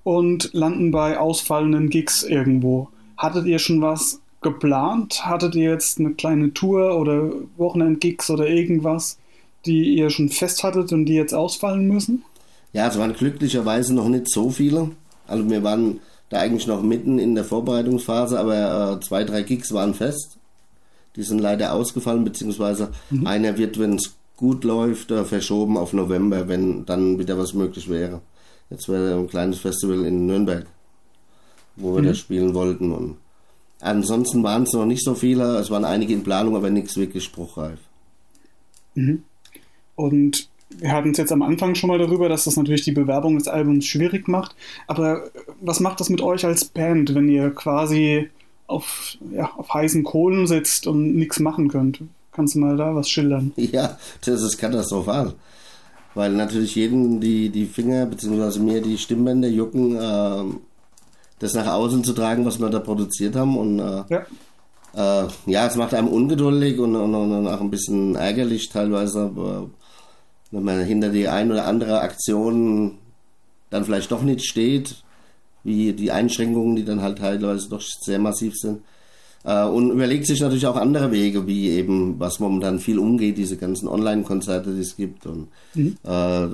und 0.03 0.53
landen 0.53 0.91
bei 0.91 1.17
ausfallenden 1.17 1.89
Gigs 1.89 2.23
irgendwo. 2.23 2.89
Hattet 3.17 3.45
ihr 3.45 3.59
schon 3.59 3.81
was 3.81 4.19
geplant? 4.41 5.25
Hattet 5.25 5.55
ihr 5.55 5.71
jetzt 5.71 5.99
eine 5.99 6.11
kleine 6.11 6.53
Tour 6.53 6.99
oder 6.99 7.31
Wochenend-Gigs 7.57 8.29
oder 8.29 8.47
irgendwas, 8.49 9.17
die 9.65 9.95
ihr 9.95 10.09
schon 10.09 10.29
fest 10.29 10.63
hattet 10.63 10.91
und 10.91 11.05
die 11.05 11.15
jetzt 11.15 11.33
ausfallen 11.33 11.87
müssen? 11.87 12.25
Ja, 12.73 12.87
es 12.87 12.97
waren 12.97 13.13
glücklicherweise 13.13 13.93
noch 13.93 14.09
nicht 14.09 14.29
so 14.29 14.49
viele. 14.49 14.91
Also 15.27 15.49
wir 15.49 15.63
waren 15.63 15.99
da 16.33 16.39
eigentlich 16.39 16.67
noch 16.67 16.81
mitten 16.81 17.19
in 17.19 17.35
der 17.35 17.43
Vorbereitungsphase, 17.43 18.39
aber 18.39 18.93
äh, 18.93 18.99
zwei, 18.99 19.23
drei 19.23 19.43
Gigs 19.43 19.71
waren 19.73 19.93
fest. 19.93 20.37
Die 21.15 21.23
sind 21.23 21.39
leider 21.39 21.73
ausgefallen, 21.73 22.23
beziehungsweise 22.23 22.91
mhm. 23.09 23.27
einer 23.27 23.57
wird, 23.57 23.79
wenn 23.79 23.95
es 23.95 24.15
gut 24.35 24.63
läuft, 24.63 25.11
äh, 25.11 25.25
verschoben 25.25 25.77
auf 25.77 25.93
November, 25.93 26.47
wenn 26.47 26.85
dann 26.85 27.19
wieder 27.19 27.37
was 27.37 27.53
möglich 27.53 27.89
wäre. 27.89 28.21
Jetzt 28.69 28.89
wäre 28.89 29.17
ein 29.17 29.27
kleines 29.27 29.59
Festival 29.59 30.05
in 30.05 30.25
Nürnberg, 30.25 30.65
wo 31.75 31.95
wir 31.95 32.01
mhm. 32.01 32.07
das 32.07 32.17
spielen 32.17 32.53
wollten. 32.53 32.91
Und 32.91 33.17
ansonsten 33.79 34.43
waren 34.43 34.63
es 34.63 34.73
noch 34.73 34.85
nicht 34.85 35.03
so 35.03 35.13
viele, 35.13 35.57
es 35.59 35.69
waren 35.69 35.85
einige 35.85 36.13
in 36.13 36.23
Planung, 36.23 36.55
aber 36.55 36.69
nichts 36.69 36.97
wirklich 36.97 37.23
spruchreif. 37.23 37.79
Mhm. 38.95 39.23
Und 39.95 40.49
wir 40.79 40.91
hatten 40.91 41.11
es 41.11 41.17
jetzt 41.17 41.31
am 41.31 41.41
Anfang 41.41 41.75
schon 41.75 41.89
mal 41.89 41.97
darüber, 41.97 42.29
dass 42.29 42.45
das 42.45 42.57
natürlich 42.57 42.83
die 42.83 42.91
Bewerbung 42.91 43.37
des 43.37 43.47
Albums 43.47 43.85
schwierig 43.85 44.27
macht. 44.27 44.55
Aber 44.87 45.23
was 45.61 45.79
macht 45.79 45.99
das 45.99 46.09
mit 46.09 46.21
euch 46.21 46.45
als 46.45 46.65
Band, 46.65 47.13
wenn 47.15 47.29
ihr 47.29 47.51
quasi 47.51 48.29
auf, 48.67 49.17
ja, 49.31 49.51
auf 49.57 49.73
heißen 49.73 50.03
Kohlen 50.03 50.47
sitzt 50.47 50.87
und 50.87 51.15
nichts 51.15 51.39
machen 51.39 51.67
könnt? 51.67 52.01
Kannst 52.31 52.55
du 52.55 52.59
mal 52.59 52.77
da 52.77 52.95
was 52.95 53.09
schildern? 53.09 53.51
Ja, 53.57 53.97
das 54.25 54.41
ist 54.41 54.57
katastrophal. 54.57 55.33
Weil 56.15 56.31
natürlich 56.31 56.75
jeden 56.75 57.19
die, 57.19 57.49
die 57.49 57.65
Finger, 57.65 58.05
beziehungsweise 58.05 58.59
mir 58.59 58.81
die 58.81 58.97
Stimmbänder 58.97 59.47
jucken, 59.47 59.95
äh, 59.95 60.43
das 61.39 61.53
nach 61.53 61.67
außen 61.67 62.03
zu 62.03 62.13
tragen, 62.13 62.45
was 62.45 62.59
wir 62.59 62.69
da 62.69 62.79
produziert 62.79 63.35
haben. 63.35 63.57
Und 63.57 63.79
äh, 63.79 64.03
ja. 64.09 64.25
Äh, 64.95 65.27
ja, 65.47 65.65
es 65.65 65.75
macht 65.75 65.93
einem 65.93 66.07
ungeduldig 66.07 66.79
und, 66.79 66.95
und, 66.95 67.15
und, 67.15 67.47
auch 67.47 67.61
ein 67.61 67.71
bisschen 67.71 68.15
ärgerlich 68.15 68.69
teilweise. 68.69 69.21
Aber 69.21 69.69
wenn 70.53 70.63
man 70.63 70.83
hinter 70.83 71.09
die 71.09 71.27
ein 71.27 71.51
oder 71.51 71.65
andere 71.65 72.01
Aktion 72.01 72.99
dann 73.71 73.85
vielleicht 73.85 74.11
doch 74.11 74.21
nicht 74.21 74.45
steht, 74.45 75.03
wie 75.63 75.93
die 75.93 76.11
Einschränkungen, 76.11 76.75
die 76.75 76.85
dann 76.85 77.01
halt 77.01 77.17
teilweise 77.17 77.69
doch 77.69 77.81
sehr 77.81 78.19
massiv 78.19 78.53
sind. 78.55 78.81
Äh, 79.43 79.63
und 79.65 79.89
überlegt 79.91 80.27
sich 80.27 80.39
natürlich 80.41 80.67
auch 80.67 80.75
andere 80.75 81.11
Wege, 81.11 81.47
wie 81.47 81.69
eben, 81.69 82.19
was 82.19 82.39
momentan 82.39 82.79
viel 82.79 82.99
umgeht, 82.99 83.37
diese 83.37 83.57
ganzen 83.57 83.87
Online-Konzerte, 83.87 84.73
die 84.73 84.81
es 84.81 84.95
gibt 84.95 85.25
und 85.25 85.47
mhm. 85.73 85.97
äh, 86.03 86.47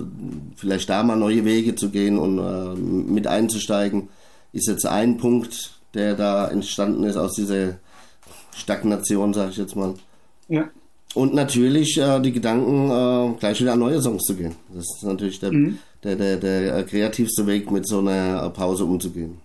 vielleicht 0.55 0.89
da 0.89 1.03
mal 1.03 1.17
neue 1.17 1.43
Wege 1.43 1.75
zu 1.75 1.89
gehen 1.89 2.17
und 2.17 2.39
äh, 2.39 2.75
mit 2.75 3.27
einzusteigen, 3.27 4.07
ist 4.53 4.67
jetzt 4.67 4.85
ein 4.85 5.17
Punkt, 5.17 5.79
der 5.93 6.15
da 6.15 6.47
entstanden 6.47 7.03
ist 7.03 7.17
aus 7.17 7.33
dieser 7.33 7.75
Stagnation, 8.55 9.33
sage 9.33 9.51
ich 9.51 9.57
jetzt 9.57 9.75
mal. 9.75 9.93
Ja. 10.47 10.69
Und 11.15 11.33
natürlich 11.33 11.97
äh, 11.97 12.19
die 12.19 12.31
Gedanken, 12.31 12.91
äh, 12.91 13.39
gleich 13.39 13.59
wieder 13.59 13.73
an 13.73 13.79
neue 13.79 14.01
Songs 14.01 14.23
zu 14.23 14.35
gehen. 14.35 14.55
Das 14.73 14.85
ist 14.85 15.03
natürlich 15.03 15.39
der, 15.39 15.51
mhm. 15.51 15.79
der, 16.03 16.15
der, 16.15 16.37
der 16.37 16.83
kreativste 16.83 17.47
Weg, 17.47 17.71
mit 17.71 17.87
so 17.87 17.99
einer 17.99 18.49
Pause 18.51 18.85
umzugehen. 18.85 19.39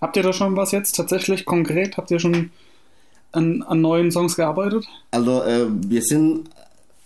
Habt 0.00 0.16
ihr 0.16 0.22
da 0.22 0.32
schon 0.32 0.56
was 0.56 0.72
jetzt 0.72 0.96
tatsächlich 0.96 1.44
konkret? 1.44 1.96
Habt 1.96 2.10
ihr 2.10 2.18
schon 2.18 2.50
an, 3.32 3.62
an 3.62 3.80
neuen 3.80 4.10
Songs 4.10 4.36
gearbeitet? 4.36 4.84
Also 5.12 5.42
äh, 5.42 5.66
wir 5.68 6.02
sind, 6.02 6.50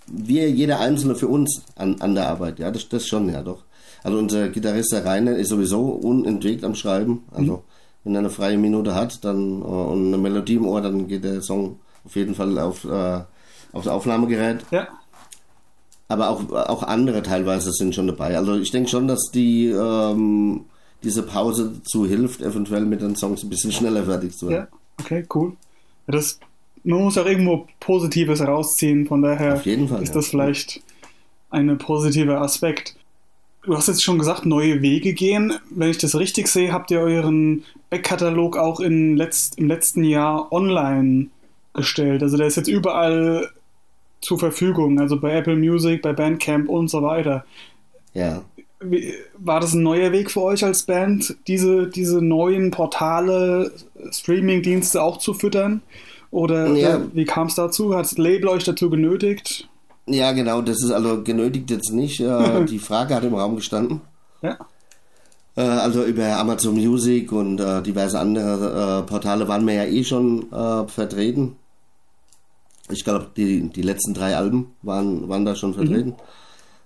wir, 0.07 0.51
jeder 0.51 0.81
Einzelne 0.81 1.15
für 1.15 1.29
uns 1.29 1.63
an, 1.77 2.01
an 2.01 2.15
der 2.15 2.29
Arbeit, 2.29 2.59
ja, 2.59 2.71
das, 2.71 2.89
das 2.89 3.07
schon, 3.07 3.29
ja 3.29 3.43
doch. 3.43 3.63
Also 4.03 4.19
unser 4.19 4.49
Gitarrist, 4.49 4.93
der 4.93 5.05
Rainer, 5.05 5.37
ist 5.37 5.49
sowieso 5.49 5.83
unentwegt 5.83 6.65
am 6.65 6.75
Schreiben. 6.75 7.25
Also 7.31 7.53
mhm. 7.53 7.63
wenn 8.05 8.15
er 8.15 8.19
eine 8.21 8.31
freie 8.31 8.59
Minute 8.59 8.95
hat 8.95 9.25
dann, 9.25 9.61
äh, 9.61 9.65
und 9.65 10.09
eine 10.09 10.19
Melodie 10.19 10.55
im 10.55 10.67
Ohr, 10.67 10.81
dann 10.81 11.09
geht 11.09 11.25
der 11.25 11.43
Song 11.43 11.79
auf 12.05 12.17
jeden 12.17 12.35
Fall 12.35 12.59
auf, 12.59 12.85
äh, 12.85 13.21
aufs 13.73 13.89
Aufnahmegerät. 13.89 14.65
Ja. 14.71 14.89
Aber 16.09 16.31
auch, 16.31 16.51
auch 16.51 16.83
andere 16.83 17.23
teilweise 17.23 17.71
sind 17.73 17.95
schon 17.95 18.07
dabei. 18.07 18.37
Also 18.37 18.57
ich 18.57 18.71
denke 18.71 18.89
schon, 18.89 19.09
dass 19.09 19.31
die 19.33 19.67
ähm, 19.67 20.65
diese 21.03 21.23
Pause 21.23 21.73
dazu 21.75 22.07
hilft, 22.07 22.41
eventuell 22.41 22.85
mit 22.85 23.03
den 23.03 23.15
Songs 23.15 23.43
ein 23.43 23.51
bisschen 23.51 23.73
schneller 23.73 24.05
fertig 24.05 24.37
zu 24.37 24.49
werden. 24.49 24.69
Ja, 24.71 25.05
okay, 25.05 25.27
cool. 25.35 25.53
Das, 26.07 26.41
man 26.83 27.01
muss 27.01 27.19
auch 27.19 27.27
irgendwo 27.27 27.67
Positives 27.81 28.41
rausziehen, 28.41 29.07
von 29.07 29.23
daher 29.23 29.59
Fall, 29.59 30.03
ist 30.03 30.17
das 30.17 30.29
vielleicht 30.29 30.81
ein 31.51 31.77
positiver 31.79 32.41
Aspekt. 32.41 32.97
Du 33.65 33.77
hast 33.77 33.89
jetzt 33.89 34.03
schon 34.03 34.19
gesagt, 34.19 34.47
neue 34.47 34.81
Wege 34.81 35.13
gehen. 35.13 35.55
Wenn 35.71 35.91
ich 35.91 35.99
das 35.99 36.15
richtig 36.15 36.49
sehe, 36.49 36.73
habt 36.73 36.91
ihr 36.91 37.01
euren 37.01 37.65
Backkatalog 37.91 38.57
auch 38.57 38.81
in 38.81 39.17
letzt, 39.17 39.59
im 39.59 39.69
letzten 39.69 40.05
Jahr 40.05 40.51
online 40.53 41.27
gestellt. 41.75 42.23
Also 42.23 42.37
der 42.37 42.47
ist 42.47 42.57
jetzt 42.57 42.69
überall 42.69 43.51
zur 44.21 44.39
Verfügung, 44.39 44.99
also 45.01 45.19
bei 45.21 45.33
Apple 45.35 45.57
Music, 45.57 46.03
bei 46.03 46.13
Bandcamp 46.13 46.69
und 46.69 46.89
so 46.89 47.03
weiter. 47.03 47.45
Ja. 48.15 48.43
War 49.37 49.61
das 49.61 49.75
ein 49.75 49.83
neuer 49.83 50.13
Weg 50.13 50.31
für 50.31 50.43
euch 50.43 50.65
als 50.65 50.85
Band, 50.85 51.37
diese, 51.47 51.89
diese 51.89 52.23
neuen 52.23 52.71
Portale, 52.71 53.73
Streaming-Dienste 54.11 55.03
auch 55.03 55.19
zu 55.19 55.35
füttern? 55.35 55.83
Oder 56.31 56.69
ja. 56.75 57.01
wie 57.13 57.25
kam 57.25 57.47
es 57.47 57.55
dazu? 57.55 57.95
Hat 57.95 58.05
das 58.05 58.19
Label 58.19 58.49
euch 58.49 58.65
dazu 58.65 58.91
genötigt? 58.91 59.69
Ja, 60.07 60.33
genau, 60.33 60.63
das 60.63 60.83
ist 60.83 60.91
also 60.91 61.23
genötigt 61.23 61.71
jetzt 61.71 61.93
nicht. 61.93 62.21
Äh, 62.21 62.65
die 62.69 62.79
Frage 62.79 63.15
hat 63.15 63.25
im 63.25 63.35
Raum 63.35 63.57
gestanden. 63.57 64.01
Ja. 64.43 64.59
Äh, 65.57 65.63
also 65.63 66.05
über 66.05 66.39
Amazon 66.39 66.75
Music 66.75 67.33
und 67.33 67.61
äh, 67.61 67.83
diverse 67.83 68.19
andere 68.19 69.05
Portale 69.07 69.49
waren 69.49 69.67
wir 69.67 69.75
ja 69.75 69.85
eh 69.85 70.05
schon 70.05 70.47
vertreten. 70.89 71.57
Ich 72.91 73.05
glaube, 73.05 73.31
die, 73.37 73.69
die 73.69 73.83
letzten 73.83 74.15
drei 74.15 74.37
Alben 74.37 74.75
waren, 74.83 75.29
waren 75.29 75.45
da 75.45 75.55
schon 75.55 75.75
vertreten. 75.75 76.11
Mhm. 76.11 76.17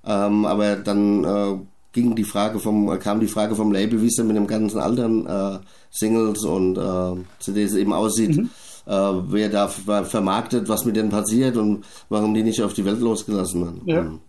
Ähm, 0.05 0.45
aber 0.47 0.77
dann 0.77 1.25
äh, 1.25 1.59
ging 1.93 2.15
die 2.17 2.25
Frage 2.25 2.59
vom, 2.59 2.99
kam 2.99 3.21
die 3.21 3.29
Frage 3.29 3.55
vom 3.55 3.73
Label, 3.73 4.03
wie 4.03 4.07
es 4.07 4.17
denn 4.17 4.27
mit 4.27 4.37
dem 4.37 4.47
ganzen 4.47 4.81
anderen 4.81 5.27
äh, 5.27 5.59
Singles 5.91 6.45
und 6.45 6.77
äh, 6.77 7.23
CDs 7.39 7.75
eben 7.75 7.93
aussieht. 7.93 8.37
Mhm. 8.37 8.51
Äh, 8.87 8.93
wer 8.93 9.49
da 9.49 9.69
vermarktet, 9.69 10.69
was 10.69 10.85
mit 10.85 10.97
denen 10.97 11.11
passiert 11.11 11.57
und 11.57 11.85
warum 12.09 12.35
die 12.35 12.43
nicht 12.43 12.63
auf 12.63 12.75
die 12.75 12.85
Welt 12.85 13.01
losgelassen 13.01 13.65
werden. 13.65 13.83
Ja. 13.87 13.99
Ähm, 14.01 14.21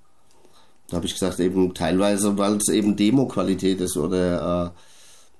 da 0.89 0.97
habe 0.97 1.07
ich 1.07 1.13
gesagt, 1.13 1.39
eben 1.39 1.73
teilweise, 1.73 2.37
weil 2.37 2.57
es 2.57 2.67
eben 2.67 2.95
Demo-Qualität 2.95 3.81
ist 3.81 3.97
oder 3.97 4.73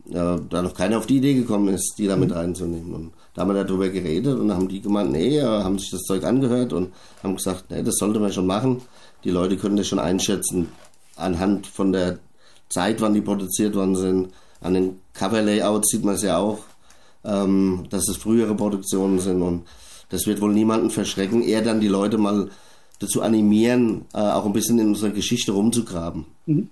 äh, 0.10 0.16
äh, 0.18 0.40
da 0.50 0.62
noch 0.62 0.74
keiner 0.74 0.98
auf 0.98 1.06
die 1.06 1.18
Idee 1.18 1.36
gekommen 1.36 1.68
ist, 1.68 1.96
die 2.00 2.08
da 2.08 2.16
mit 2.16 2.30
mhm. 2.30 2.36
reinzunehmen. 2.36 2.94
Und 2.94 3.14
da 3.34 3.42
haben 3.42 3.54
wir 3.54 3.64
darüber 3.64 3.90
geredet 3.90 4.38
und 4.38 4.54
haben 4.54 4.68
die 4.68 4.82
gemeint, 4.82 5.12
nee, 5.12 5.42
haben 5.42 5.80
sich 5.80 5.90
das 5.90 6.04
Zeug 6.04 6.24
angehört 6.24 6.72
und 6.74 6.94
haben 7.24 7.36
gesagt, 7.36 7.66
nee, 7.70 7.82
das 7.82 7.96
sollte 7.98 8.20
man 8.20 8.32
schon 8.32 8.46
machen. 8.46 8.82
Die 9.24 9.32
Leute 9.32 9.58
können 9.58 9.78
das 9.78 9.88
schon 9.88 10.00
einschätzen 10.00 10.70
anhand 11.16 11.68
von 11.68 11.92
der 11.92 12.20
Zeit, 12.70 13.02
wann 13.02 13.14
die 13.14 13.22
produziert 13.22 13.76
worden 13.76 13.96
sind. 13.96 14.30
An 14.62 14.74
den 14.74 15.00
Cover-Layouts 15.14 15.90
sieht 15.90 16.04
man 16.04 16.16
es 16.16 16.24
ja 16.24 16.38
auch, 16.38 16.60
ähm, 17.24 17.86
dass 17.90 18.08
es 18.08 18.18
frühere 18.18 18.56
Produktionen 18.56 19.20
sind 19.20 19.42
und 19.42 19.64
das 20.10 20.28
wird 20.28 20.42
wohl 20.42 20.54
niemanden 20.54 20.90
verschrecken, 20.90 21.42
eher 21.42 21.62
dann 21.62 21.82
die 21.82 21.88
Leute 21.88 22.18
mal 22.18 22.50
dazu 23.00 23.22
animieren, 23.22 24.06
äh, 24.14 24.20
auch 24.20 24.46
ein 24.46 24.54
bisschen 24.54 24.80
in 24.80 24.90
unserer 24.90 25.12
Geschichte 25.12 25.52
rumzugraben. 25.52 26.26
Mhm. 26.46 26.70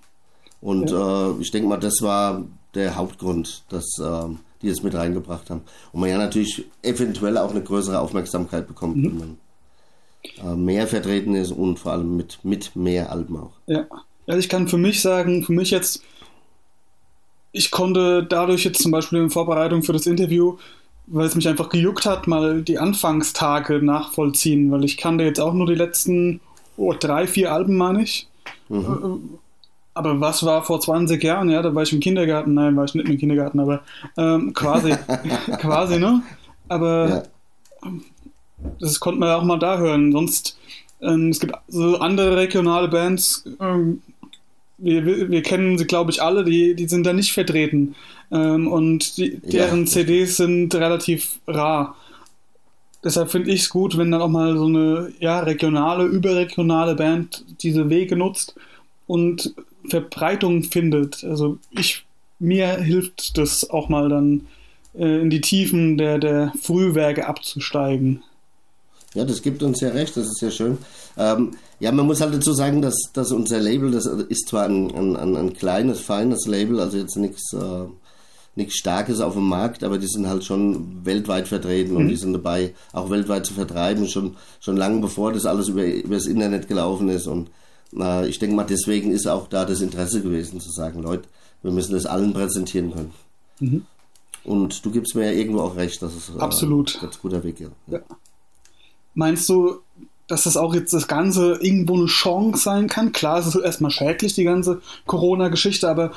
Und 0.60 0.90
ja. 0.90 1.30
äh, 1.30 1.40
ich 1.40 1.50
denke 1.50 1.68
mal, 1.68 1.78
das 1.78 2.02
war 2.02 2.44
der 2.74 2.94
Hauptgrund, 2.96 3.64
dass 3.68 3.98
äh, 3.98 4.28
die 4.62 4.68
es 4.68 4.82
mit 4.82 4.94
reingebracht 4.94 5.50
haben. 5.50 5.62
Und 5.92 6.00
man 6.00 6.08
ja 6.08 6.18
natürlich 6.18 6.64
eventuell 6.82 7.36
auch 7.38 7.50
eine 7.50 7.62
größere 7.62 7.98
Aufmerksamkeit 7.98 8.66
bekommt, 8.66 8.96
mhm. 8.96 9.04
wenn 9.04 9.18
man 9.18 9.36
äh, 10.52 10.56
mehr 10.56 10.86
vertreten 10.86 11.34
ist 11.34 11.50
und 11.50 11.78
vor 11.78 11.92
allem 11.92 12.16
mit, 12.16 12.38
mit 12.44 12.74
mehr 12.76 13.10
Alben 13.10 13.36
auch. 13.36 13.52
Ja, 13.66 13.86
also 14.26 14.38
ich 14.38 14.48
kann 14.48 14.68
für 14.68 14.78
mich 14.78 15.00
sagen, 15.00 15.44
für 15.44 15.52
mich 15.52 15.70
jetzt, 15.70 16.02
ich 17.50 17.70
konnte 17.70 18.24
dadurch 18.24 18.64
jetzt 18.64 18.80
zum 18.80 18.92
Beispiel 18.92 19.18
in 19.18 19.30
Vorbereitung 19.30 19.82
für 19.82 19.92
das 19.92 20.06
Interview, 20.06 20.56
weil 21.08 21.26
es 21.26 21.34
mich 21.34 21.48
einfach 21.48 21.68
gejuckt 21.68 22.06
hat, 22.06 22.28
mal 22.28 22.62
die 22.62 22.78
Anfangstage 22.78 23.82
nachvollziehen, 23.82 24.70
weil 24.70 24.84
ich 24.84 24.96
kannte 24.96 25.24
jetzt 25.24 25.40
auch 25.40 25.52
nur 25.52 25.66
die 25.66 25.74
letzten 25.74 26.40
oh, 26.76 26.94
drei, 26.98 27.26
vier 27.26 27.52
Alben, 27.52 27.76
meine 27.76 28.04
ich. 28.04 28.28
Mhm. 28.68 29.38
Aber 29.94 30.20
was 30.20 30.44
war 30.44 30.62
vor 30.62 30.80
20 30.80 31.22
Jahren? 31.22 31.50
Ja, 31.50 31.60
da 31.60 31.74
war 31.74 31.82
ich 31.82 31.92
im 31.92 32.00
Kindergarten. 32.00 32.54
Nein, 32.54 32.76
war 32.76 32.84
ich 32.84 32.94
nicht 32.94 33.08
im 33.08 33.18
Kindergarten, 33.18 33.60
aber 33.60 33.82
ähm, 34.16 34.54
quasi, 34.54 34.94
quasi, 35.58 35.98
ne? 35.98 36.22
Aber 36.68 37.24
ja. 37.82 37.92
das 38.80 39.00
konnte 39.00 39.20
man 39.20 39.28
ja 39.28 39.36
auch 39.36 39.44
mal 39.44 39.58
da 39.58 39.78
hören. 39.78 40.12
Sonst, 40.12 40.58
ähm, 41.02 41.28
es 41.28 41.40
gibt 41.40 41.54
so 41.68 41.98
andere 41.98 42.36
regionale 42.36 42.88
Bands, 42.88 43.44
ähm, 43.60 44.00
wir, 44.78 45.30
wir, 45.30 45.42
kennen 45.42 45.78
sie, 45.78 45.86
glaube 45.86 46.10
ich, 46.10 46.20
alle, 46.20 46.44
die, 46.44 46.74
die 46.74 46.88
sind 46.88 47.04
da 47.04 47.12
nicht 47.12 47.32
vertreten. 47.32 47.94
Ähm, 48.32 48.66
und 48.66 49.16
die, 49.16 49.38
deren 49.40 49.80
ja. 49.80 49.86
CDs 49.86 50.38
sind 50.38 50.74
relativ 50.74 51.38
rar. 51.46 51.96
Deshalb 53.04 53.30
finde 53.30 53.50
ich 53.50 53.62
es 53.62 53.68
gut, 53.68 53.96
wenn 53.96 54.10
dann 54.10 54.22
auch 54.22 54.28
mal 54.28 54.56
so 54.56 54.66
eine 54.66 55.12
ja, 55.20 55.40
regionale, 55.40 56.04
überregionale 56.04 56.94
Band 56.94 57.44
diese 57.62 57.90
Wege 57.90 58.16
nutzt 58.16 58.54
und 59.06 59.54
Verbreitung 59.88 60.64
findet. 60.64 61.24
Also 61.24 61.58
ich, 61.70 62.04
mir 62.38 62.76
hilft 62.76 63.38
das 63.38 63.68
auch 63.70 63.88
mal 63.88 64.08
dann 64.08 64.46
äh, 64.94 65.20
in 65.20 65.30
die 65.30 65.40
Tiefen 65.40 65.98
der, 65.98 66.18
der 66.18 66.52
Frühwerke 66.60 67.26
abzusteigen. 67.26 68.22
Ja, 69.14 69.24
das 69.24 69.42
gibt 69.42 69.62
uns 69.62 69.80
ja 69.80 69.90
recht, 69.90 70.16
das 70.16 70.26
ist 70.26 70.40
ja 70.40 70.50
schön. 70.50 70.78
Ähm, 71.18 71.50
ja, 71.80 71.92
man 71.92 72.06
muss 72.06 72.22
halt 72.22 72.34
dazu 72.34 72.52
sagen, 72.52 72.80
dass, 72.80 72.96
dass 73.12 73.30
unser 73.30 73.60
Label, 73.60 73.90
das 73.90 74.06
ist 74.06 74.48
zwar 74.48 74.64
ein, 74.64 74.94
ein, 74.94 75.36
ein 75.36 75.52
kleines, 75.52 76.00
feines 76.00 76.46
Label, 76.46 76.80
also 76.80 76.96
jetzt 76.96 77.16
nichts 77.16 77.52
äh, 77.52 77.84
nichts 78.54 78.76
Starkes 78.76 79.20
auf 79.20 79.34
dem 79.34 79.48
Markt, 79.48 79.82
aber 79.82 79.98
die 79.98 80.06
sind 80.06 80.28
halt 80.28 80.44
schon 80.44 81.04
weltweit 81.04 81.48
vertreten 81.48 81.92
mhm. 81.92 81.96
und 81.98 82.08
die 82.08 82.16
sind 82.16 82.34
dabei, 82.34 82.74
auch 82.92 83.10
weltweit 83.10 83.46
zu 83.46 83.54
vertreiben, 83.54 84.06
schon, 84.06 84.36
schon 84.60 84.76
lange 84.76 85.00
bevor 85.00 85.32
das 85.32 85.46
alles 85.46 85.68
über, 85.68 85.84
über 85.84 86.14
das 86.14 86.26
Internet 86.26 86.68
gelaufen 86.68 87.08
ist 87.08 87.26
und 87.26 87.50
ich 88.26 88.38
denke 88.38 88.56
mal, 88.56 88.64
deswegen 88.64 89.10
ist 89.10 89.26
auch 89.26 89.48
da 89.48 89.64
das 89.64 89.80
Interesse 89.80 90.22
gewesen, 90.22 90.60
zu 90.60 90.70
sagen, 90.70 91.02
Leute, 91.02 91.28
wir 91.62 91.70
müssen 91.70 91.92
das 91.92 92.06
allen 92.06 92.32
präsentieren 92.32 92.92
können. 92.92 93.12
Mhm. 93.60 93.86
Und 94.44 94.84
du 94.84 94.90
gibst 94.90 95.14
mir 95.14 95.26
ja 95.26 95.32
irgendwo 95.32 95.60
auch 95.60 95.76
recht, 95.76 96.02
dass 96.02 96.14
es 96.14 96.30
äh, 96.30 96.38
Absolut. 96.38 96.96
ein 96.96 97.02
ganz 97.02 97.20
guter 97.20 97.44
Weg 97.44 97.60
ist. 97.60 97.70
Ja. 97.86 98.00
Meinst 99.14 99.48
du, 99.48 99.76
dass 100.26 100.44
das 100.44 100.56
auch 100.56 100.74
jetzt 100.74 100.92
das 100.92 101.06
Ganze 101.06 101.58
irgendwo 101.60 101.94
eine 101.94 102.06
Chance 102.06 102.62
sein 102.62 102.88
kann? 102.88 103.12
Klar, 103.12 103.38
es 103.38 103.46
ist 103.46 103.56
erstmal 103.56 103.90
schädlich, 103.90 104.34
die 104.34 104.44
ganze 104.44 104.80
Corona-Geschichte, 105.06 105.88
aber 105.88 106.12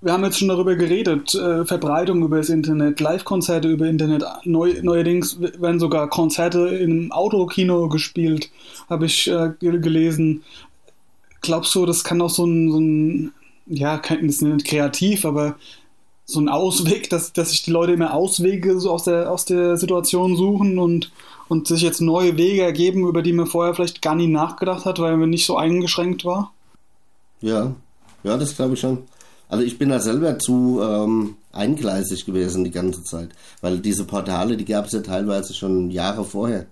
wir 0.00 0.12
haben 0.12 0.24
jetzt 0.24 0.38
schon 0.38 0.48
darüber 0.48 0.76
geredet, 0.76 1.34
äh, 1.34 1.64
Verbreitung 1.64 2.22
über 2.22 2.38
das 2.38 2.50
Internet, 2.50 3.00
Live-Konzerte 3.00 3.68
über 3.68 3.86
Internet, 3.86 4.24
Neu, 4.44 4.74
neuerdings 4.80 5.40
werden 5.40 5.80
sogar 5.80 6.08
Konzerte 6.08 6.68
im 6.68 7.10
Autokino 7.10 7.88
gespielt, 7.88 8.50
habe 8.88 9.06
ich 9.06 9.28
äh, 9.28 9.50
gelesen 9.58 10.44
glaubst 11.40 11.74
du, 11.74 11.86
das 11.86 12.04
kann 12.04 12.20
auch 12.20 12.30
so 12.30 12.44
ein, 12.44 12.70
so 12.70 12.78
ein 12.78 13.32
ja, 13.66 13.98
kein, 13.98 14.26
das 14.26 14.40
nicht 14.40 14.66
kreativ, 14.66 15.24
aber 15.24 15.56
so 16.24 16.40
ein 16.40 16.48
Ausweg, 16.48 17.08
dass, 17.10 17.32
dass 17.32 17.50
sich 17.50 17.62
die 17.62 17.70
Leute 17.70 17.92
immer 17.92 18.14
Auswege 18.14 18.78
so 18.80 18.90
aus 18.90 19.04
der, 19.04 19.30
aus 19.32 19.44
der 19.46 19.76
Situation 19.76 20.36
suchen 20.36 20.78
und, 20.78 21.10
und 21.48 21.68
sich 21.68 21.80
jetzt 21.80 22.00
neue 22.00 22.36
Wege 22.36 22.62
ergeben, 22.62 23.06
über 23.06 23.22
die 23.22 23.32
man 23.32 23.46
vorher 23.46 23.74
vielleicht 23.74 24.02
gar 24.02 24.14
nie 24.14 24.26
nachgedacht 24.26 24.84
hat, 24.84 24.98
weil 24.98 25.16
man 25.16 25.30
nicht 25.30 25.46
so 25.46 25.56
eingeschränkt 25.56 26.24
war? 26.24 26.52
Ja, 27.40 27.74
ja, 28.24 28.36
das 28.36 28.56
glaube 28.56 28.74
ich 28.74 28.80
schon. 28.80 28.98
Also 29.48 29.64
ich 29.64 29.78
bin 29.78 29.88
da 29.88 30.00
selber 30.00 30.38
zu 30.38 30.80
ähm, 30.82 31.36
eingleisig 31.52 32.26
gewesen 32.26 32.64
die 32.64 32.70
ganze 32.70 33.02
Zeit, 33.04 33.30
weil 33.62 33.78
diese 33.78 34.04
Portale, 34.04 34.58
die 34.58 34.66
gab 34.66 34.86
es 34.86 34.92
ja 34.92 35.00
teilweise 35.00 35.54
schon 35.54 35.90
Jahre 35.90 36.24
vorher. 36.24 36.66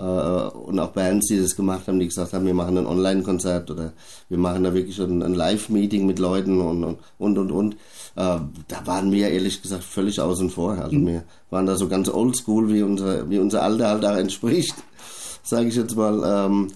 Äh, 0.00 0.02
und 0.02 0.78
auch 0.78 0.92
Bands, 0.92 1.26
die 1.26 1.38
das 1.38 1.54
gemacht 1.56 1.86
haben, 1.86 1.98
die 2.00 2.08
gesagt 2.08 2.32
haben, 2.32 2.46
wir 2.46 2.54
machen 2.54 2.78
ein 2.78 2.86
Online-Konzert 2.86 3.70
oder 3.70 3.92
wir 4.30 4.38
machen 4.38 4.64
da 4.64 4.72
wirklich 4.72 4.98
ein, 4.98 5.22
ein 5.22 5.34
Live-Meeting 5.34 6.06
mit 6.06 6.18
Leuten 6.18 6.60
und 6.60 6.84
und 6.84 6.98
und 7.18 7.38
und. 7.38 7.50
und. 7.52 7.74
Äh, 8.16 8.40
da 8.68 8.86
waren 8.86 9.12
wir 9.12 9.28
ehrlich 9.28 9.60
gesagt 9.60 9.84
völlig 9.84 10.20
außen 10.20 10.48
vor. 10.48 10.72
Also 10.72 10.96
mhm. 10.96 11.06
wir 11.06 11.24
waren 11.50 11.66
da 11.66 11.76
so 11.76 11.86
ganz 11.86 12.08
oldschool, 12.08 12.72
wie 12.72 12.82
unser, 12.82 13.28
wie 13.28 13.38
unser 13.38 13.62
Alter 13.62 13.88
halt 13.88 14.06
auch 14.06 14.16
entspricht, 14.16 14.74
sage 15.42 15.68
ich 15.68 15.76
jetzt 15.76 15.96
mal. 15.96 16.46
Ähm, 16.46 16.68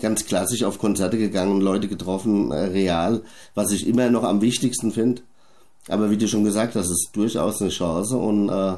ganz 0.00 0.26
klassisch 0.26 0.64
auf 0.64 0.78
Konzerte 0.78 1.18
gegangen, 1.18 1.60
Leute 1.60 1.88
getroffen, 1.88 2.50
äh, 2.50 2.64
real, 2.66 3.22
was 3.54 3.72
ich 3.72 3.86
immer 3.86 4.10
noch 4.10 4.24
am 4.24 4.40
wichtigsten 4.40 4.92
finde. 4.92 5.22
Aber 5.88 6.10
wie 6.10 6.16
du 6.16 6.28
schon 6.28 6.44
gesagt 6.44 6.76
hast, 6.76 6.90
ist 6.90 7.10
durchaus 7.12 7.60
eine 7.60 7.70
Chance 7.70 8.16
und 8.16 8.48
äh, 8.48 8.74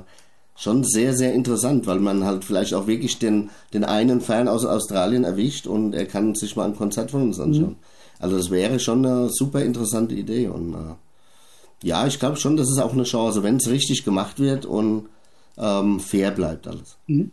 schon 0.57 0.85
sehr, 0.85 1.15
sehr 1.15 1.33
interessant, 1.33 1.87
weil 1.87 1.99
man 1.99 2.25
halt 2.25 2.45
vielleicht 2.45 2.75
auch 2.75 2.87
wirklich 2.87 3.19
den, 3.19 3.51
den 3.73 3.85
einen 3.85 4.21
Fan 4.21 4.49
aus 4.49 4.65
Australien 4.65 5.25
erwischt 5.25 5.67
und 5.67 5.95
er 5.95 6.07
kann 6.07 6.35
sich 6.35 6.57
mal 6.57 6.67
ein 6.67 6.77
Konzert 6.77 7.11
von 7.11 7.23
uns 7.23 7.41
anschauen. 7.41 7.71
Mhm. 7.71 7.77
Also 8.21 8.37
das 8.37 8.51
wäre 8.51 8.79
schon 8.79 9.05
eine 9.05 9.29
super 9.31 9.63
interessante 9.63 10.15
Idee 10.15 10.49
und 10.49 10.75
äh, 10.75 10.95
ja, 11.83 12.07
ich 12.07 12.19
glaube 12.19 12.37
schon, 12.37 12.57
das 12.57 12.71
ist 12.71 12.79
auch 12.79 12.93
eine 12.93 13.03
Chance, 13.03 13.43
wenn 13.43 13.57
es 13.57 13.69
richtig 13.69 14.05
gemacht 14.05 14.39
wird 14.39 14.65
und 14.65 15.09
ähm, 15.59 16.01
fair 16.01 16.31
bleibt 16.31 16.67
alles. 16.67 16.97
Mhm. 17.07 17.33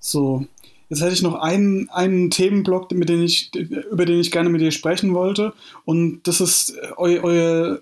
So, 0.00 0.44
Jetzt 0.88 1.02
hätte 1.02 1.12
ich 1.12 1.22
noch 1.22 1.34
einen, 1.34 1.90
einen 1.90 2.30
Themenblock, 2.30 2.90
mit 2.92 3.10
dem 3.10 3.22
ich, 3.22 3.54
über 3.54 4.06
den 4.06 4.20
ich 4.20 4.30
gerne 4.30 4.48
mit 4.48 4.62
dir 4.62 4.70
sprechen 4.70 5.14
wollte. 5.14 5.52
Und 5.84 6.22
das 6.26 6.40
ist 6.40 6.78
eu, 6.96 7.20
euer 7.22 7.80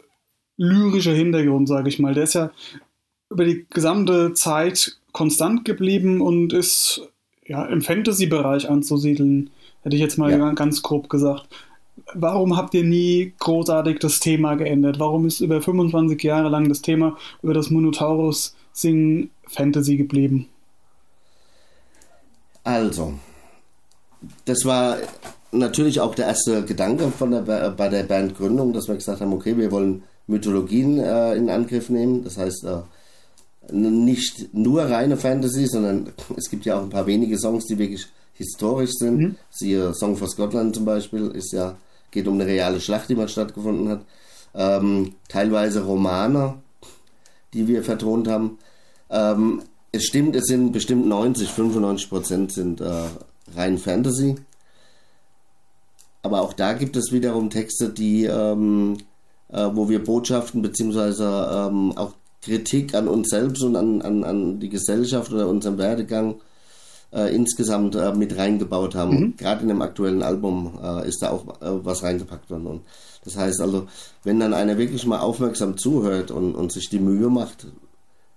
lyrischer 0.56 1.12
Hintergrund, 1.12 1.68
sage 1.68 1.88
ich 1.88 1.98
mal. 2.00 2.14
Der 2.14 2.24
ist 2.24 2.34
ja 2.34 2.50
über 3.30 3.44
die 3.44 3.66
gesamte 3.70 4.34
Zeit 4.34 4.98
konstant 5.12 5.64
geblieben 5.64 6.20
und 6.20 6.52
ist 6.52 7.08
ja, 7.46 7.64
im 7.66 7.82
Fantasy-Bereich 7.82 8.68
anzusiedeln, 8.68 9.50
hätte 9.82 9.96
ich 9.96 10.02
jetzt 10.02 10.18
mal 10.18 10.30
ja. 10.30 10.52
ganz 10.52 10.82
grob 10.82 11.08
gesagt. 11.08 11.48
Warum 12.14 12.56
habt 12.56 12.74
ihr 12.74 12.84
nie 12.84 13.32
großartig 13.38 13.98
das 13.98 14.20
Thema 14.20 14.54
geändert? 14.54 14.98
Warum 14.98 15.26
ist 15.26 15.40
über 15.40 15.62
25 15.62 16.22
Jahre 16.22 16.48
lang 16.48 16.68
das 16.68 16.82
Thema 16.82 17.16
über 17.42 17.54
das 17.54 17.70
Monotaurus 17.70 18.54
Sing 18.72 19.30
Fantasy 19.48 19.96
geblieben? 19.96 20.48
Also, 22.64 23.14
das 24.44 24.64
war 24.64 24.98
natürlich 25.52 26.00
auch 26.00 26.14
der 26.14 26.26
erste 26.26 26.64
Gedanke 26.64 27.10
von 27.10 27.30
der, 27.30 27.70
bei 27.70 27.88
der 27.88 28.02
Bandgründung, 28.02 28.72
dass 28.72 28.88
wir 28.88 28.96
gesagt 28.96 29.20
haben, 29.20 29.32
okay, 29.32 29.56
wir 29.56 29.70
wollen 29.70 30.02
Mythologien 30.26 30.98
äh, 30.98 31.34
in 31.34 31.48
Angriff 31.48 31.88
nehmen. 31.88 32.24
Das 32.24 32.36
heißt, 32.36 32.64
äh, 32.64 32.78
nicht 33.70 34.54
nur 34.54 34.82
reine 34.82 35.16
Fantasy, 35.16 35.66
sondern 35.66 36.12
es 36.36 36.50
gibt 36.50 36.64
ja 36.64 36.78
auch 36.78 36.82
ein 36.82 36.90
paar 36.90 37.06
wenige 37.06 37.38
Songs, 37.38 37.66
die 37.66 37.78
wirklich 37.78 38.06
historisch 38.34 38.92
sind. 38.92 39.18
Mhm. 39.18 39.36
Siehe 39.50 39.94
Song 39.94 40.16
for 40.16 40.28
Scotland 40.28 40.74
zum 40.74 40.84
Beispiel, 40.84 41.28
ist 41.28 41.52
ja, 41.52 41.76
geht 42.10 42.28
um 42.28 42.34
eine 42.34 42.46
reale 42.46 42.80
Schlacht, 42.80 43.08
die 43.08 43.14
mal 43.14 43.28
stattgefunden 43.28 43.88
hat. 43.88 44.04
Ähm, 44.54 45.14
teilweise 45.28 45.84
Romane, 45.84 46.54
die 47.52 47.68
wir 47.68 47.82
vertont 47.82 48.28
haben. 48.28 48.58
Ähm, 49.10 49.62
es 49.92 50.04
stimmt, 50.04 50.36
es 50.36 50.46
sind 50.46 50.72
bestimmt 50.72 51.06
90, 51.06 51.48
95 51.48 52.08
Prozent 52.08 52.52
sind 52.52 52.80
äh, 52.80 53.04
rein 53.54 53.78
Fantasy. 53.78 54.36
Aber 56.22 56.42
auch 56.42 56.52
da 56.52 56.72
gibt 56.72 56.96
es 56.96 57.12
wiederum 57.12 57.50
Texte, 57.50 57.88
die, 57.90 58.24
ähm, 58.24 58.98
äh, 59.48 59.68
wo 59.72 59.88
wir 59.88 60.02
Botschaften 60.02 60.60
beziehungsweise 60.60 61.68
ähm, 61.70 61.96
auch 61.96 62.14
Kritik 62.46 62.94
an 62.94 63.08
uns 63.08 63.28
selbst 63.30 63.62
und 63.62 63.74
an, 63.74 64.02
an, 64.02 64.22
an 64.22 64.60
die 64.60 64.68
Gesellschaft 64.68 65.32
oder 65.32 65.48
unseren 65.48 65.78
Werdegang 65.78 66.36
äh, 67.12 67.34
insgesamt 67.34 67.96
äh, 67.96 68.12
mit 68.12 68.36
reingebaut 68.36 68.94
haben. 68.94 69.18
Mhm. 69.18 69.36
Gerade 69.36 69.62
in 69.62 69.68
dem 69.68 69.82
aktuellen 69.82 70.22
Album 70.22 70.78
äh, 70.80 71.08
ist 71.08 71.22
da 71.22 71.30
auch 71.30 71.60
äh, 71.60 71.84
was 71.84 72.04
reingepackt 72.04 72.48
worden. 72.48 72.66
Und 72.66 72.82
das 73.24 73.36
heißt 73.36 73.60
also, 73.60 73.88
wenn 74.22 74.38
dann 74.38 74.54
einer 74.54 74.78
wirklich 74.78 75.04
mal 75.06 75.18
aufmerksam 75.18 75.76
zuhört 75.76 76.30
und, 76.30 76.54
und 76.54 76.70
sich 76.70 76.88
die 76.88 77.00
Mühe 77.00 77.28
macht, 77.28 77.66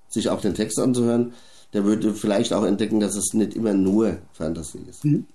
sich 0.08 0.30
auch 0.30 0.42
den 0.42 0.56
Text 0.56 0.80
anzuhören, 0.80 1.34
der 1.74 1.86
würde 1.86 2.16
vielleicht 2.16 2.52
auch 2.52 2.66
entdecken, 2.66 3.00
dass 3.00 3.16
es 3.16 3.34
nicht 3.34 3.54
immer 3.54 3.74
nur 3.74 4.18
Fantasy 4.34 4.80
ist. 4.90 5.06
Mhm. 5.06 5.28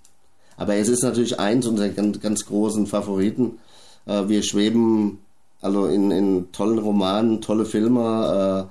Aber 0.56 0.74
es 0.74 0.88
ist 0.88 1.04
natürlich 1.04 1.38
eins 1.38 1.66
unserer 1.66 1.90
ganz, 1.90 2.18
ganz 2.20 2.44
großen 2.44 2.88
Favoriten. 2.88 3.58
Äh, 4.06 4.28
wir 4.28 4.42
schweben 4.42 5.20
also 5.64 5.86
in, 5.86 6.10
in 6.10 6.52
tollen 6.52 6.78
Romanen, 6.78 7.40
tolle 7.40 7.64
Filme. 7.64 8.68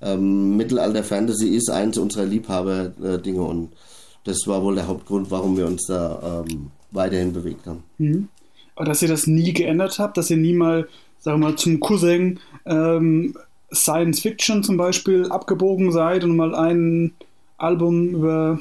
Äh, 0.00 0.12
ähm, 0.12 0.56
Mittelalter-Fantasy 0.56 1.48
ist 1.56 1.70
eins 1.70 1.98
unserer 1.98 2.24
Liebhaber-Dinge 2.24 3.42
und 3.42 3.72
das 4.24 4.46
war 4.46 4.62
wohl 4.62 4.76
der 4.76 4.86
Hauptgrund, 4.86 5.30
warum 5.30 5.56
wir 5.56 5.66
uns 5.66 5.86
da 5.86 6.44
ähm, 6.48 6.70
weiterhin 6.92 7.32
bewegt 7.32 7.66
haben. 7.66 7.82
Mhm. 7.98 8.28
Aber 8.76 8.84
dass 8.84 9.02
ihr 9.02 9.08
das 9.08 9.26
nie 9.26 9.52
geändert 9.52 9.98
habt, 9.98 10.16
dass 10.16 10.30
ihr 10.30 10.36
nie 10.36 10.52
mal, 10.52 10.88
sagen 11.18 11.40
wir 11.40 11.48
mal, 11.48 11.56
zum 11.56 11.80
Cousin 11.80 12.38
ähm, 12.64 13.34
Science 13.74 14.20
Fiction 14.20 14.62
zum 14.62 14.76
Beispiel 14.76 15.28
abgebogen 15.30 15.90
seid 15.90 16.22
und 16.22 16.36
mal 16.36 16.54
ein 16.54 17.12
Album 17.56 18.10
über 18.10 18.60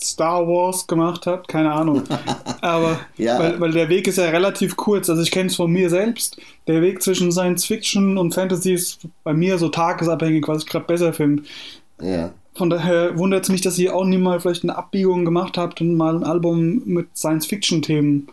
Star 0.00 0.46
Wars 0.46 0.86
gemacht 0.86 1.26
habt, 1.26 1.48
keine 1.48 1.72
Ahnung. 1.72 2.04
Aber 2.62 3.00
ja. 3.18 3.40
weil, 3.40 3.60
weil 3.60 3.72
der 3.72 3.88
Weg 3.88 4.06
ist 4.06 4.18
ja 4.18 4.30
relativ 4.30 4.76
kurz. 4.76 5.10
Also 5.10 5.20
ich 5.20 5.32
kenne 5.32 5.48
es 5.48 5.56
von 5.56 5.70
mir 5.70 5.90
selbst. 5.90 6.40
Der 6.68 6.80
Weg 6.80 7.02
zwischen 7.02 7.32
Science 7.32 7.64
Fiction 7.66 8.16
und 8.16 8.34
Fantasy 8.34 8.72
ist 8.72 9.00
bei 9.24 9.34
mir 9.34 9.58
so 9.58 9.68
tagesabhängig, 9.68 10.46
was 10.46 10.62
ich 10.62 10.68
gerade 10.68 10.86
besser 10.86 11.12
finde. 11.12 11.42
Ja. 12.00 12.32
Von 12.54 12.70
daher 12.70 13.18
wundert 13.18 13.44
es 13.44 13.50
mich, 13.50 13.62
dass 13.62 13.78
ihr 13.78 13.94
auch 13.96 14.04
nie 14.04 14.16
mal 14.16 14.40
vielleicht 14.40 14.62
eine 14.62 14.76
Abbiegung 14.76 15.24
gemacht 15.24 15.58
habt 15.58 15.80
und 15.80 15.96
mal 15.96 16.14
ein 16.14 16.22
Album 16.22 16.82
mit 16.84 17.08
Science 17.16 17.46
Fiction 17.46 17.82
Themen 17.82 18.28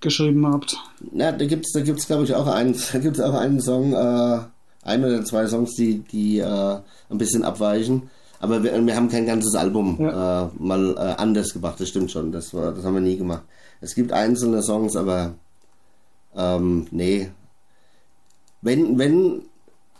geschrieben 0.00 0.44
habt. 0.46 0.76
Ja, 1.12 1.30
da 1.30 1.44
gibt 1.44 1.66
es, 1.66 1.72
da 1.72 1.80
gibt's, 1.80 2.08
glaube 2.08 2.24
ich, 2.24 2.34
auch 2.34 2.48
einen, 2.48 2.74
da 2.92 2.98
gibt's 2.98 3.20
auch 3.20 3.34
einen 3.34 3.60
Song, 3.60 3.92
äh, 3.92 4.38
ein 4.82 5.04
oder 5.04 5.24
zwei 5.24 5.46
Songs, 5.46 5.76
die, 5.76 6.00
die 6.00 6.38
äh, 6.38 6.76
ein 7.08 7.18
bisschen 7.18 7.44
abweichen. 7.44 8.10
Aber 8.40 8.64
wir, 8.64 8.84
wir 8.84 8.96
haben 8.96 9.10
kein 9.10 9.26
ganzes 9.26 9.54
Album 9.54 9.96
ja. 10.00 10.46
äh, 10.46 10.48
mal 10.58 10.96
äh, 10.96 11.20
anders 11.20 11.52
gemacht, 11.52 11.78
das 11.78 11.90
stimmt 11.90 12.10
schon. 12.10 12.32
Das, 12.32 12.52
war, 12.52 12.72
das 12.72 12.84
haben 12.84 12.94
wir 12.94 13.00
nie 13.00 13.16
gemacht. 13.16 13.42
Es 13.80 13.94
gibt 13.94 14.12
einzelne 14.12 14.62
Songs, 14.62 14.96
aber 14.96 15.34
ähm, 16.36 16.86
nee. 16.90 17.30
Wenn, 18.62 18.98
wenn 18.98 19.42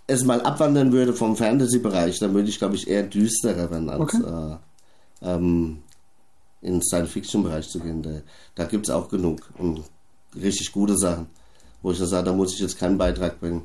es 0.06 0.24
mal 0.24 0.42
abwandern 0.42 0.92
würde 0.92 1.12
vom 1.12 1.36
Fantasy-Bereich, 1.36 2.18
dann 2.18 2.34
würde 2.34 2.48
ich, 2.48 2.58
glaube 2.58 2.74
ich, 2.74 2.88
eher 2.88 3.04
düsterer 3.04 3.70
werden, 3.70 3.88
als 3.88 4.00
okay. 4.00 4.22
äh, 5.22 5.28
ähm, 5.30 5.78
in 6.60 6.82
Science-Fiction-Bereich 6.82 7.68
zu 7.68 7.80
gehen. 7.80 8.02
Da, 8.02 8.10
da 8.54 8.64
gibt 8.64 8.86
es 8.86 8.94
auch 8.94 9.08
genug 9.08 9.40
und 9.58 9.82
richtig 10.34 10.72
gute 10.72 10.96
Sachen, 10.96 11.26
wo 11.82 11.92
ich 11.92 11.98
dann 11.98 12.08
sage, 12.08 12.26
da 12.26 12.32
muss 12.32 12.54
ich 12.54 12.60
jetzt 12.60 12.78
keinen 12.78 12.98
Beitrag 12.98 13.40
bringen. 13.40 13.62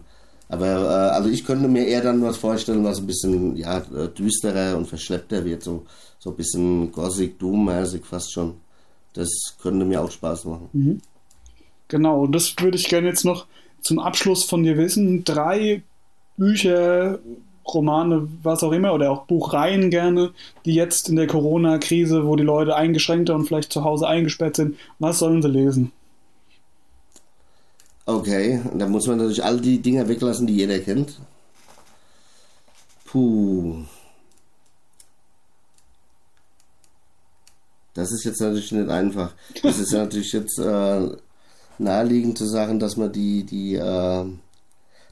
Aber 0.47 0.65
äh, 0.67 1.13
also 1.13 1.30
ich 1.30 1.43
könnte 1.43 1.67
mir 1.67 1.86
eher 1.86 2.01
dann 2.01 2.21
was 2.21 2.38
vorstellen, 2.38 2.84
was 2.84 2.99
ein 2.99 3.08
bisschen 3.08 3.58
ja, 3.58 3.80
düsterer 3.80 4.78
und 4.78 4.88
verschleppter 4.88 5.43
wird, 5.43 5.63
so, 5.63 5.86
so 6.19 6.30
ein 6.30 6.36
bisschen 6.36 6.91
Gothic, 6.91 7.39
Doom-mäßig 7.39 8.06
fast 8.06 8.32
schon. 8.32 8.56
Das 9.15 9.30
könnte 9.62 9.86
mir 9.86 10.01
auch 10.01 10.12
Spaß 10.12 10.45
machen. 10.45 10.69
Mhm. 10.73 11.01
Genau, 11.88 12.23
und 12.23 12.32
das 12.34 12.54
würde 12.60 12.78
ich 12.78 12.88
gerne 12.88 13.08
jetzt 13.08 13.25
noch 13.25 13.47
zum 13.82 13.99
Abschluss 13.99 14.43
von 14.43 14.63
dir 14.63 14.78
wissen. 14.78 15.23
Drei 15.23 15.84
Bücher, 16.38 17.19
Romane, 17.67 18.28
was 18.43 18.63
auch 18.63 18.71
immer, 18.71 18.93
oder 18.93 19.12
auch 19.12 19.25
Buchreihen 19.25 19.89
gerne, 19.89 20.32
die 20.65 20.73
jetzt 20.73 21.10
in 21.10 21.15
der 21.15 21.28
Corona-Krise, 21.28 22.25
wo 22.25 22.36
die 22.36 22.43
Leute 22.43 22.75
eingeschränkter 22.75 23.36
und 23.36 23.45
vielleicht 23.45 23.71
zu 23.71 23.84
Hause 23.84 24.08
eingesperrt 24.08 24.56
sind, 24.56 24.75
was 24.99 25.19
sollen 25.19 25.41
sie 25.41 25.47
lesen? 25.47 25.91
Okay, 28.06 28.62
und 28.71 28.80
da 28.80 28.88
muss 28.88 29.08
man 29.08 29.17
natürlich 29.17 29.43
all 29.43 29.60
die 29.60 29.80
Dinger 29.80 30.08
weglassen, 30.08 30.45
die 30.45 30.56
jeder 30.56 30.80
kennt. 30.80 31.19
Puh. 33.06 33.78
Das 38.06 38.12
ist 38.12 38.24
jetzt 38.24 38.39
natürlich 38.39 38.72
nicht 38.72 38.88
einfach. 38.88 39.34
Das 39.63 39.80
ist 39.80 39.91
natürlich 39.91 40.32
jetzt 40.32 40.60
äh, 40.60 41.08
naheliegend 41.80 42.38
zu 42.38 42.46
sagen, 42.46 42.80
dass 42.80 42.98
man 42.98 43.12
die, 43.12 43.44
die 43.44 43.74
äh, 43.74 44.26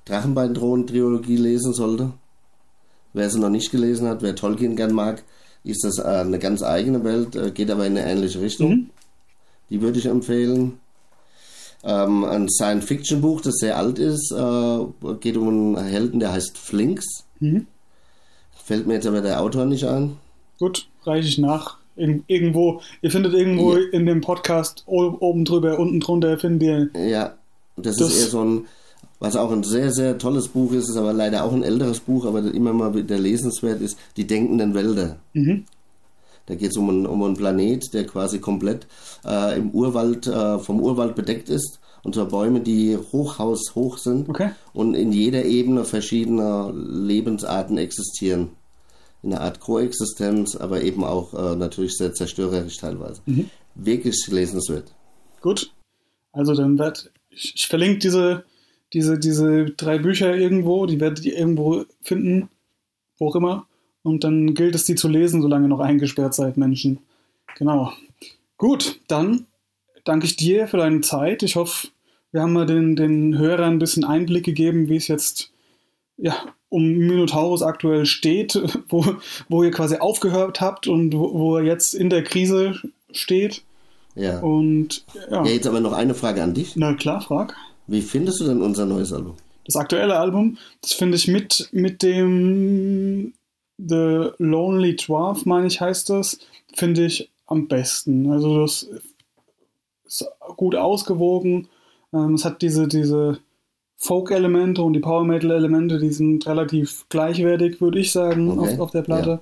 Drachenbein-Drohnen-Trilogie 0.06 1.38
lesen 1.38 1.74
sollte. 1.74 2.14
Wer 3.14 3.32
sie 3.32 3.40
noch 3.40 3.50
nicht 3.50 3.72
gelesen 3.72 4.08
hat, 4.08 4.22
wer 4.22 4.36
Tolkien 4.36 4.76
gern 4.76 4.94
mag, 4.94 5.24
ist 5.64 5.84
das 5.84 5.98
äh, 5.98 6.04
eine 6.04 6.38
ganz 6.38 6.62
eigene 6.62 7.04
Welt, 7.04 7.36
äh, 7.36 7.50
geht 7.50 7.72
aber 7.72 7.88
in 7.88 7.98
eine 7.98 8.08
ähnliche 8.08 8.42
Richtung. 8.42 8.70
Mhm. 8.70 8.90
Die 9.72 9.82
würde 9.82 9.98
ich 9.98 10.06
empfehlen. 10.06 10.78
Ähm, 11.84 12.24
ein 12.26 12.48
Science-Fiction-Buch, 12.48 13.42
das 13.42 13.56
sehr 13.56 13.76
alt 13.76 13.98
ist, 13.98 14.32
äh, 14.32 15.14
geht 15.20 15.36
um 15.36 15.76
einen 15.76 15.88
Helden, 15.88 16.20
der 16.20 16.32
heißt 16.32 16.60
Flinks. 16.60 17.26
Mhm. 17.40 17.66
Fällt 18.64 18.86
mir 18.86 18.94
jetzt 18.94 19.08
aber 19.08 19.22
der 19.22 19.42
Autor 19.42 19.66
nicht 19.66 19.86
ein. 19.86 20.18
Gut, 20.60 20.88
reiche 21.08 21.28
ich 21.28 21.40
nach. 21.40 21.82
Ir 21.96 22.22
irgendwo, 22.28 22.82
ihr 23.02 23.12
findet 23.12 23.34
irgendwo 23.34 23.76
ja. 23.76 23.84
in 23.92 24.06
dem 24.06 24.22
Podcast 24.22 24.84
oben 24.88 25.46
drüber, 25.46 25.80
unten 25.80 26.00
drunter 26.00 26.38
findet 26.38 26.64
ihr. 26.64 27.08
Ja, 27.08 27.36
das, 27.78 27.98
das, 27.98 28.10
ist 28.10 28.24
eher 28.24 28.30
so 28.30 28.44
ein, 28.44 28.66
Was 29.20 29.36
auch 29.36 29.52
ein 29.52 29.64
sehr, 29.64 29.92
sehr 29.92 30.18
tolles 30.18 30.48
Buch 30.48 30.74
ist, 30.74 30.90
ist 30.90 30.98
aber 30.98 31.14
leider 31.14 31.44
auch 31.44 31.54
ein 31.54 31.64
älteres 31.64 32.00
Buch, 32.00 32.26
aber 32.26 32.40
immer 32.54 32.74
mal 32.74 32.96
wieder 32.96 33.18
lesenswert 33.18 33.82
ist, 33.82 33.98
Die 34.18 34.28
denkenden 34.28 34.74
Wälder. 34.74 35.18
Mhm. 35.34 35.66
Da 36.46 36.56
geht 36.56 36.72
es 36.72 36.78
um, 36.78 36.90
einen, 36.90 37.06
um 37.06 37.24
einen 37.24 37.38
Planet, 37.38 37.94
der 37.94 38.06
quasi 38.06 38.40
komplett 38.40 38.86
äh, 39.26 39.58
im 39.58 39.72
Urwald, 39.72 40.28
äh, 40.28 40.60
vom 40.60 40.82
Urwald 40.82 41.16
bedeckt 41.16 41.50
ist. 41.50 41.80
Und 42.04 42.16
zwar 42.16 42.26
Bäume, 42.26 42.60
die 42.60 42.98
hochhaushoch 42.98 43.98
sind 43.98 44.28
Okay. 44.28 44.50
und 44.74 44.94
in 44.94 45.14
jeder 45.14 45.46
Ebene 45.46 45.86
verschiedener 45.86 46.74
Lebensarten 46.76 47.78
existieren. 47.78 48.50
In 49.24 49.34
einer 49.34 49.42
Art 49.42 49.60
Koexistenz, 49.60 50.56
aber 50.56 50.82
eben 50.84 51.04
auch 51.04 51.34
äh, 51.34 51.56
natürlich 51.56 51.98
sehr 51.98 52.14
zerstörerisch 52.14 52.78
teilweise. 52.78 53.22
Wirklich 53.76 54.28
lesenswert. 54.28 54.94
Gut. 55.42 55.72
Also 56.34 56.54
dann 56.54 56.78
wird 56.78 57.12
ich, 57.36 57.56
ich 57.56 57.68
verlinke 57.68 58.00
diese, 58.00 58.44
diese, 58.94 59.18
diese 59.18 59.66
drei 59.66 59.98
Bücher 59.98 60.36
irgendwo, 60.36 60.86
die 60.86 61.00
werdet 61.00 61.26
ihr 61.26 61.38
irgendwo 61.38 61.86
finden, 62.02 62.50
wo 63.18 63.30
auch 63.30 63.36
immer. 63.36 63.68
Und 64.04 64.24
dann 64.24 64.54
gilt 64.54 64.76
es, 64.76 64.84
die 64.84 64.96
zu 64.96 65.08
lesen, 65.08 65.42
solange 65.42 65.66
ihr 65.66 65.70
noch 65.70 65.80
eingesperrt 65.80 66.34
seid, 66.34 66.58
Menschen. 66.58 67.00
Genau. 67.58 67.94
Gut, 68.58 69.00
dann 69.08 69.46
danke 70.04 70.26
ich 70.26 70.36
dir 70.36 70.68
für 70.68 70.78
deine 70.78 71.02
Zeit. 71.02 71.44
Ich 71.44 71.56
hoffe, 71.56 71.88
wir 72.32 72.42
haben 72.42 72.54
mal 72.54 72.66
den, 72.66 72.96
den 72.96 73.38
Hörern 73.38 73.76
ein 73.76 73.80
bisschen 73.80 74.04
Einblick 74.04 74.44
gegeben, 74.44 74.90
wie 74.90 74.98
es 74.98 75.08
jetzt 75.08 75.52
ja, 76.18 76.36
um 76.74 76.84
Minotaurus 76.84 77.62
aktuell 77.62 78.08
steht, 78.08 78.60
wo, 78.90 79.06
wo 79.48 79.64
ihr 79.64 79.70
quasi 79.70 79.98
aufgehört 79.98 80.60
habt 80.60 80.88
und 80.88 81.14
wo, 81.14 81.34
wo 81.34 81.58
er 81.58 81.64
jetzt 81.64 81.94
in 81.94 82.10
der 82.10 82.24
Krise 82.24 82.82
steht. 83.12 83.62
Ja. 84.16 84.40
Und 84.40 85.06
ja, 85.30 85.46
ja, 85.46 85.52
jetzt 85.52 85.68
aber 85.68 85.80
noch 85.80 85.94
eine 85.94 86.16
Frage 86.16 86.42
an 86.42 86.56
dich. 86.56 86.76
na 86.76 86.94
klar, 86.96 87.22
frag. 87.22 87.56
Wie 87.86 88.02
findest 88.02 88.40
du 88.40 88.46
denn 88.46 88.62
unser 88.62 88.86
neues 88.86 89.14
Album? 89.14 89.36
Das 89.66 89.76
aktuelle 89.76 90.18
Album, 90.18 90.58
das 90.82 90.94
finde 90.94 91.16
ich 91.16 91.28
mit, 91.28 91.70
mit 91.72 92.02
dem 92.02 93.34
The 93.78 94.30
Lonely 94.40 94.96
Dwarf, 94.96 95.46
meine 95.46 95.68
ich, 95.68 95.80
heißt 95.80 96.10
das, 96.10 96.40
finde 96.74 97.06
ich 97.06 97.30
am 97.46 97.68
besten. 97.68 98.32
Also 98.32 98.62
das 98.62 98.90
ist 100.06 100.26
gut 100.58 100.76
ausgewogen. 100.76 101.68
Ähm, 102.14 102.34
es 102.34 102.46
hat 102.46 102.62
diese, 102.62 102.88
diese 102.88 103.40
Folk-Elemente 104.04 104.82
und 104.82 104.94
die 104.94 105.00
Power-Metal-Elemente, 105.00 105.98
die 105.98 106.12
sind 106.12 106.46
relativ 106.46 107.06
gleichwertig, 107.08 107.80
würde 107.80 108.00
ich 108.00 108.12
sagen, 108.12 108.52
Okay, 108.52 108.74
auf, 108.74 108.80
auf 108.80 108.92
der 108.92 109.02
Platte. 109.02 109.40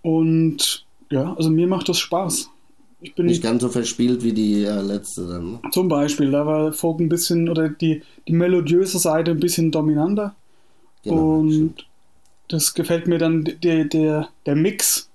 Und 0.00 0.86
ja, 1.10 1.34
also 1.34 1.50
mir 1.50 1.66
macht 1.66 1.90
das 1.90 1.98
Spaß. 1.98 2.48
Ich 3.02 3.14
bin 3.14 3.26
Nicht 3.26 3.42
ganz 3.42 3.60
so 3.60 3.68
verspielt 3.68 4.22
wie 4.22 4.32
die 4.32 4.64
äh, 4.64 4.80
letzte 4.80 5.28
dann. 5.28 5.52
Ne? 5.52 5.60
zum 5.72 5.88
Beispiel, 5.88 6.30
da 6.30 6.46
war 6.46 6.72
Folk 6.72 7.00
ein 7.00 7.10
bisschen, 7.10 7.50
oder 7.50 7.68
die, 7.68 8.00
die 8.26 8.32
melodiöse 8.32 8.98
Seite 8.98 9.32
ein 9.32 9.40
bisschen 9.40 9.70
dominanter. 9.70 10.34
Genau, 11.02 11.40
und 11.40 11.52
stimmt. 11.52 11.86
das 12.48 12.72
gefällt 12.72 13.06
mir 13.06 13.18
dann 13.18 13.44
der, 13.62 13.84
der, 13.84 14.28
der 14.46 14.56
Mix 14.56 15.10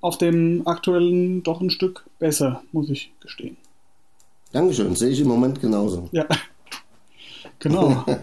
auf 0.00 0.18
dem 0.18 0.66
aktuellen 0.66 1.44
doch 1.44 1.60
ein 1.60 1.70
Stück 1.70 2.04
besser, 2.18 2.64
muss 2.72 2.90
ich 2.90 3.12
gestehen. 3.20 3.56
Dankeschön, 4.50 4.96
sehe 4.96 5.10
ich 5.10 5.20
im 5.20 5.28
Moment 5.28 5.60
genauso. 5.60 6.08
Ja. 6.10 6.26
Genau. 7.60 8.04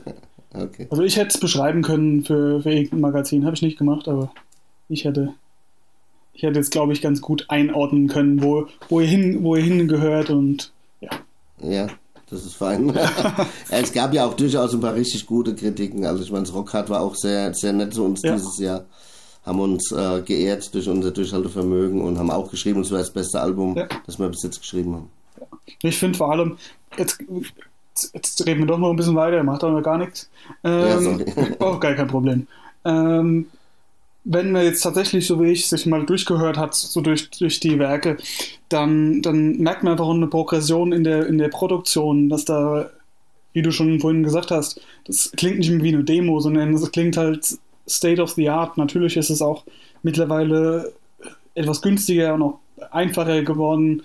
Okay. 0.58 0.88
Also 0.90 1.04
ich 1.04 1.18
hätte 1.18 1.32
es 1.32 1.40
beschreiben 1.42 1.82
können 1.82 2.24
für, 2.24 2.62
für 2.62 2.72
irgendein 2.72 3.02
Magazin, 3.02 3.44
habe 3.44 3.58
ich 3.58 3.62
nicht 3.62 3.78
gemacht, 3.78 4.08
aber 4.08 4.32
ich 4.88 5.04
hätte, 5.04 5.34
ich 6.34 6.44
hätte 6.44 6.58
jetzt, 6.60 6.72
glaube 6.72 6.94
ich, 6.94 7.02
ganz 7.02 7.20
gut 7.20 7.44
einordnen 7.50 8.08
können, 8.08 8.42
wo, 8.42 8.66
wo 8.88 9.02
ihr 9.02 9.08
hin, 9.08 9.44
wo 9.44 9.58
ihr 9.58 9.64
hingehört 9.64 10.30
und 10.30 10.72
ja. 11.02 11.10
Ja, 11.62 11.88
das 12.30 12.46
ist 12.46 12.56
fein. 12.56 12.88
ja, 12.96 13.12
es 13.70 13.92
gab 13.92 14.14
ja 14.14 14.26
auch 14.26 14.34
durchaus 14.36 14.74
ein 14.74 14.80
paar 14.80 14.96
richtig 14.96 15.26
gute 15.26 15.54
Kritiken. 15.56 16.06
Also 16.06 16.24
ich 16.24 16.32
meine, 16.32 16.46
das 16.46 16.54
Rockhard 16.54 16.90
war 16.90 17.02
auch 17.02 17.16
sehr, 17.16 17.54
sehr 17.54 17.74
nett 17.74 17.94
zu 17.94 18.06
uns 18.06 18.22
Ja. 18.24 18.36
dieses 18.36 18.58
Jahr. 18.58 18.86
Haben 19.46 19.60
uns 19.60 19.92
äh, 19.92 20.22
geehrt 20.22 20.74
durch 20.74 20.88
unser 20.88 21.12
Durchhaltevermögen 21.12 22.00
und 22.00 22.18
haben 22.18 22.32
auch 22.32 22.50
geschrieben, 22.50 22.80
es 22.80 22.92
war 22.92 23.00
das 23.00 23.12
beste 23.12 23.42
Album, 23.42 23.76
Ja. 23.76 23.90
das 24.06 24.18
wir 24.18 24.30
bis 24.30 24.44
jetzt 24.44 24.62
geschrieben 24.62 24.94
haben. 24.96 25.10
Ich 25.82 25.98
finde 25.98 26.18
vor 26.18 26.32
allem, 26.32 26.58
jetzt, 26.98 27.20
jetzt 28.14 28.46
reden 28.46 28.62
wir 28.62 28.68
doch 28.68 28.78
noch 28.78 28.90
ein 28.90 28.96
bisschen 28.96 29.16
weiter, 29.16 29.44
macht 29.44 29.64
aber 29.64 29.82
gar 29.82 29.98
nichts. 29.98 30.30
Ja, 30.64 30.98
Ähm, 30.98 31.04
sorry. 31.04 31.26
oh, 31.60 31.78
gar 31.80 31.94
kein 31.96 32.08
Problem. 32.08 32.48
Ähm, 32.84 33.48
wenn 34.26 34.52
man 34.52 34.64
jetzt 34.64 34.82
tatsächlich, 34.82 35.28
so 35.28 35.42
wie 35.42 35.52
ich, 35.52 35.68
sich 35.70 35.86
mal 35.86 36.06
durchgehört 36.06 36.58
hat, 36.58 36.74
so 36.74 37.02
durch, 37.02 37.30
durch 37.30 37.60
die 37.60 37.78
Werke, 37.78 38.18
dann, 38.70 39.22
dann 39.22 39.58
merkt 39.58 39.84
man 39.84 39.94
einfach 39.94 40.10
eine 40.10 40.28
Progression 40.28 40.92
in 40.92 41.04
der, 41.04 41.28
in 41.28 41.38
der 41.38 41.50
Produktion, 41.50 42.28
dass 42.30 42.44
da, 42.44 42.90
wie 43.54 43.62
du 43.62 43.72
schon 43.72 44.00
vorhin 44.00 44.24
gesagt 44.24 44.50
hast, 44.52 44.82
das 45.06 45.32
klingt 45.38 45.60
nicht 45.60 45.70
mehr 45.70 45.84
wie 45.84 45.94
eine 45.94 46.04
Demo, 46.04 46.40
sondern 46.40 46.74
es 46.74 46.92
klingt 46.92 47.18
halt 47.18 47.58
State 47.88 48.22
of 48.22 48.32
the 48.32 48.50
Art. 48.50 48.78
Natürlich 48.78 49.16
ist 49.16 49.30
es 49.30 49.44
auch 49.44 49.64
mittlerweile 50.02 50.92
etwas 51.54 51.82
günstiger 51.82 52.34
und 52.34 52.42
auch 52.42 52.60
einfacher 52.92 53.44
geworden, 53.44 54.04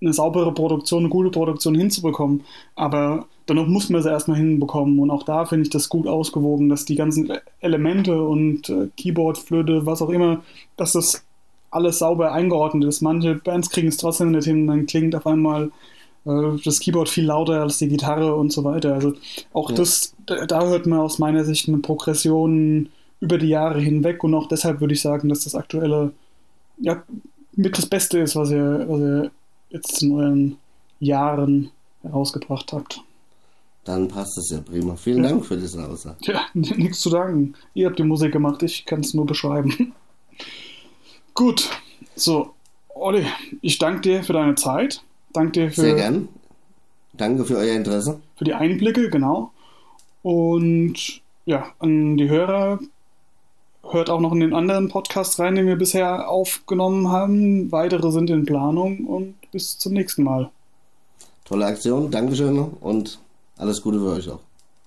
eine 0.00 0.12
saubere 0.12 0.52
Produktion, 0.54 1.00
eine 1.00 1.08
gute 1.08 1.30
Produktion 1.30 1.74
hinzubekommen. 1.74 2.42
Aber 2.74 3.26
dennoch 3.48 3.66
muss 3.66 3.88
man 3.90 4.02
sie 4.02 4.08
erstmal 4.10 4.38
hinbekommen. 4.38 4.98
Und 4.98 5.10
auch 5.10 5.22
da 5.24 5.44
finde 5.44 5.64
ich 5.64 5.70
das 5.70 5.88
gut 5.88 6.06
ausgewogen, 6.06 6.68
dass 6.68 6.84
die 6.84 6.94
ganzen 6.96 7.32
Elemente 7.60 8.22
und 8.22 8.68
äh, 8.70 8.88
Keyboard, 8.96 9.38
Flöte, 9.38 9.86
was 9.86 10.02
auch 10.02 10.10
immer, 10.10 10.42
dass 10.76 10.92
das 10.92 11.24
alles 11.70 11.98
sauber 11.98 12.32
eingeordnet 12.32 12.88
ist. 12.88 13.00
Manche 13.00 13.36
Bands 13.36 13.70
kriegen 13.70 13.88
es 13.88 13.96
trotzdem 13.98 14.32
nicht 14.32 14.44
hin, 14.44 14.66
dann 14.66 14.86
klingt 14.86 15.14
auf 15.14 15.26
einmal 15.26 15.70
äh, 16.24 16.56
das 16.64 16.80
Keyboard 16.80 17.08
viel 17.08 17.26
lauter 17.26 17.60
als 17.62 17.78
die 17.78 17.88
Gitarre 17.88 18.34
und 18.34 18.52
so 18.52 18.64
weiter. 18.64 18.94
Also 18.94 19.14
auch 19.52 19.70
Ja. 19.70 19.76
das, 19.76 20.14
da, 20.26 20.46
da 20.46 20.66
hört 20.66 20.86
man 20.86 21.00
aus 21.00 21.18
meiner 21.18 21.44
Sicht 21.44 21.68
eine 21.68 21.78
Progression 21.78 22.88
über 23.20 23.38
die 23.38 23.48
Jahre 23.48 23.80
hinweg 23.80 24.24
und 24.24 24.34
auch 24.34 24.48
deshalb 24.48 24.80
würde 24.80 24.94
ich 24.94 25.02
sagen, 25.02 25.28
dass 25.28 25.44
das 25.44 25.54
aktuelle 25.54 26.12
ja, 26.78 27.02
mit 27.54 27.76
das 27.78 27.86
Beste 27.86 28.18
ist, 28.20 28.36
was 28.36 28.50
ihr, 28.50 28.86
was 28.88 29.00
ihr 29.00 29.30
jetzt 29.70 30.02
in 30.02 30.12
euren 30.12 30.56
Jahren 31.00 31.70
herausgebracht 32.02 32.72
habt. 32.72 33.02
Dann 33.84 34.08
passt 34.08 34.36
das 34.36 34.50
ja 34.50 34.60
prima. 34.60 34.94
Vielen 34.96 35.24
Ja. 35.24 35.30
Dank 35.30 35.46
für 35.46 35.56
diese 35.56 35.86
Aussage. 35.86 36.16
Ja, 36.22 36.42
nichts 36.54 37.00
zu 37.00 37.10
danken. 37.10 37.54
Ihr 37.74 37.86
habt 37.88 37.98
die 37.98 38.02
Musik 38.04 38.32
gemacht, 38.32 38.62
ich 38.62 38.84
kann 38.84 39.00
es 39.00 39.14
nur 39.14 39.26
beschreiben. 39.26 39.92
Gut, 41.34 41.70
so, 42.16 42.50
Olli, 42.94 43.24
ich 43.62 43.78
danke 43.78 44.00
dir 44.02 44.22
für 44.22 44.32
deine 44.34 44.54
Zeit. 44.56 45.02
Danke 45.32 45.52
dir 45.52 45.70
Sehr 45.72 45.90
für, 45.92 45.96
gern. 45.96 46.28
Danke 47.14 47.44
für 47.44 47.56
euer 47.56 47.74
Interesse. 47.74 48.20
für 48.36 48.44
die 48.44 48.54
Einblicke, 48.54 49.08
genau. 49.10 49.52
Und 50.22 51.22
ja, 51.46 51.72
an 51.78 52.16
die 52.16 52.28
Hörer, 52.28 52.78
hört 53.90 54.10
auch 54.10 54.20
noch 54.20 54.32
in 54.32 54.40
den 54.40 54.52
anderen 54.54 54.88
Podcast 54.88 55.38
rein, 55.40 55.54
den 55.54 55.66
wir 55.66 55.76
bisher 55.76 56.28
aufgenommen 56.28 57.08
haben. 57.08 57.72
Weitere 57.72 58.10
sind 58.10 58.28
in 58.28 58.44
Planung 58.44 59.06
und 59.06 59.34
bis 59.50 59.78
zum 59.78 59.92
nächsten 59.92 60.22
Mal. 60.22 60.50
Tolle 61.44 61.66
Aktion. 61.66 62.10
Dankeschön 62.10 62.58
und 62.58 63.18
alles 63.56 63.82
Gute 63.82 63.98
für 63.98 64.12
euch 64.12 64.28
auch. 64.28 64.49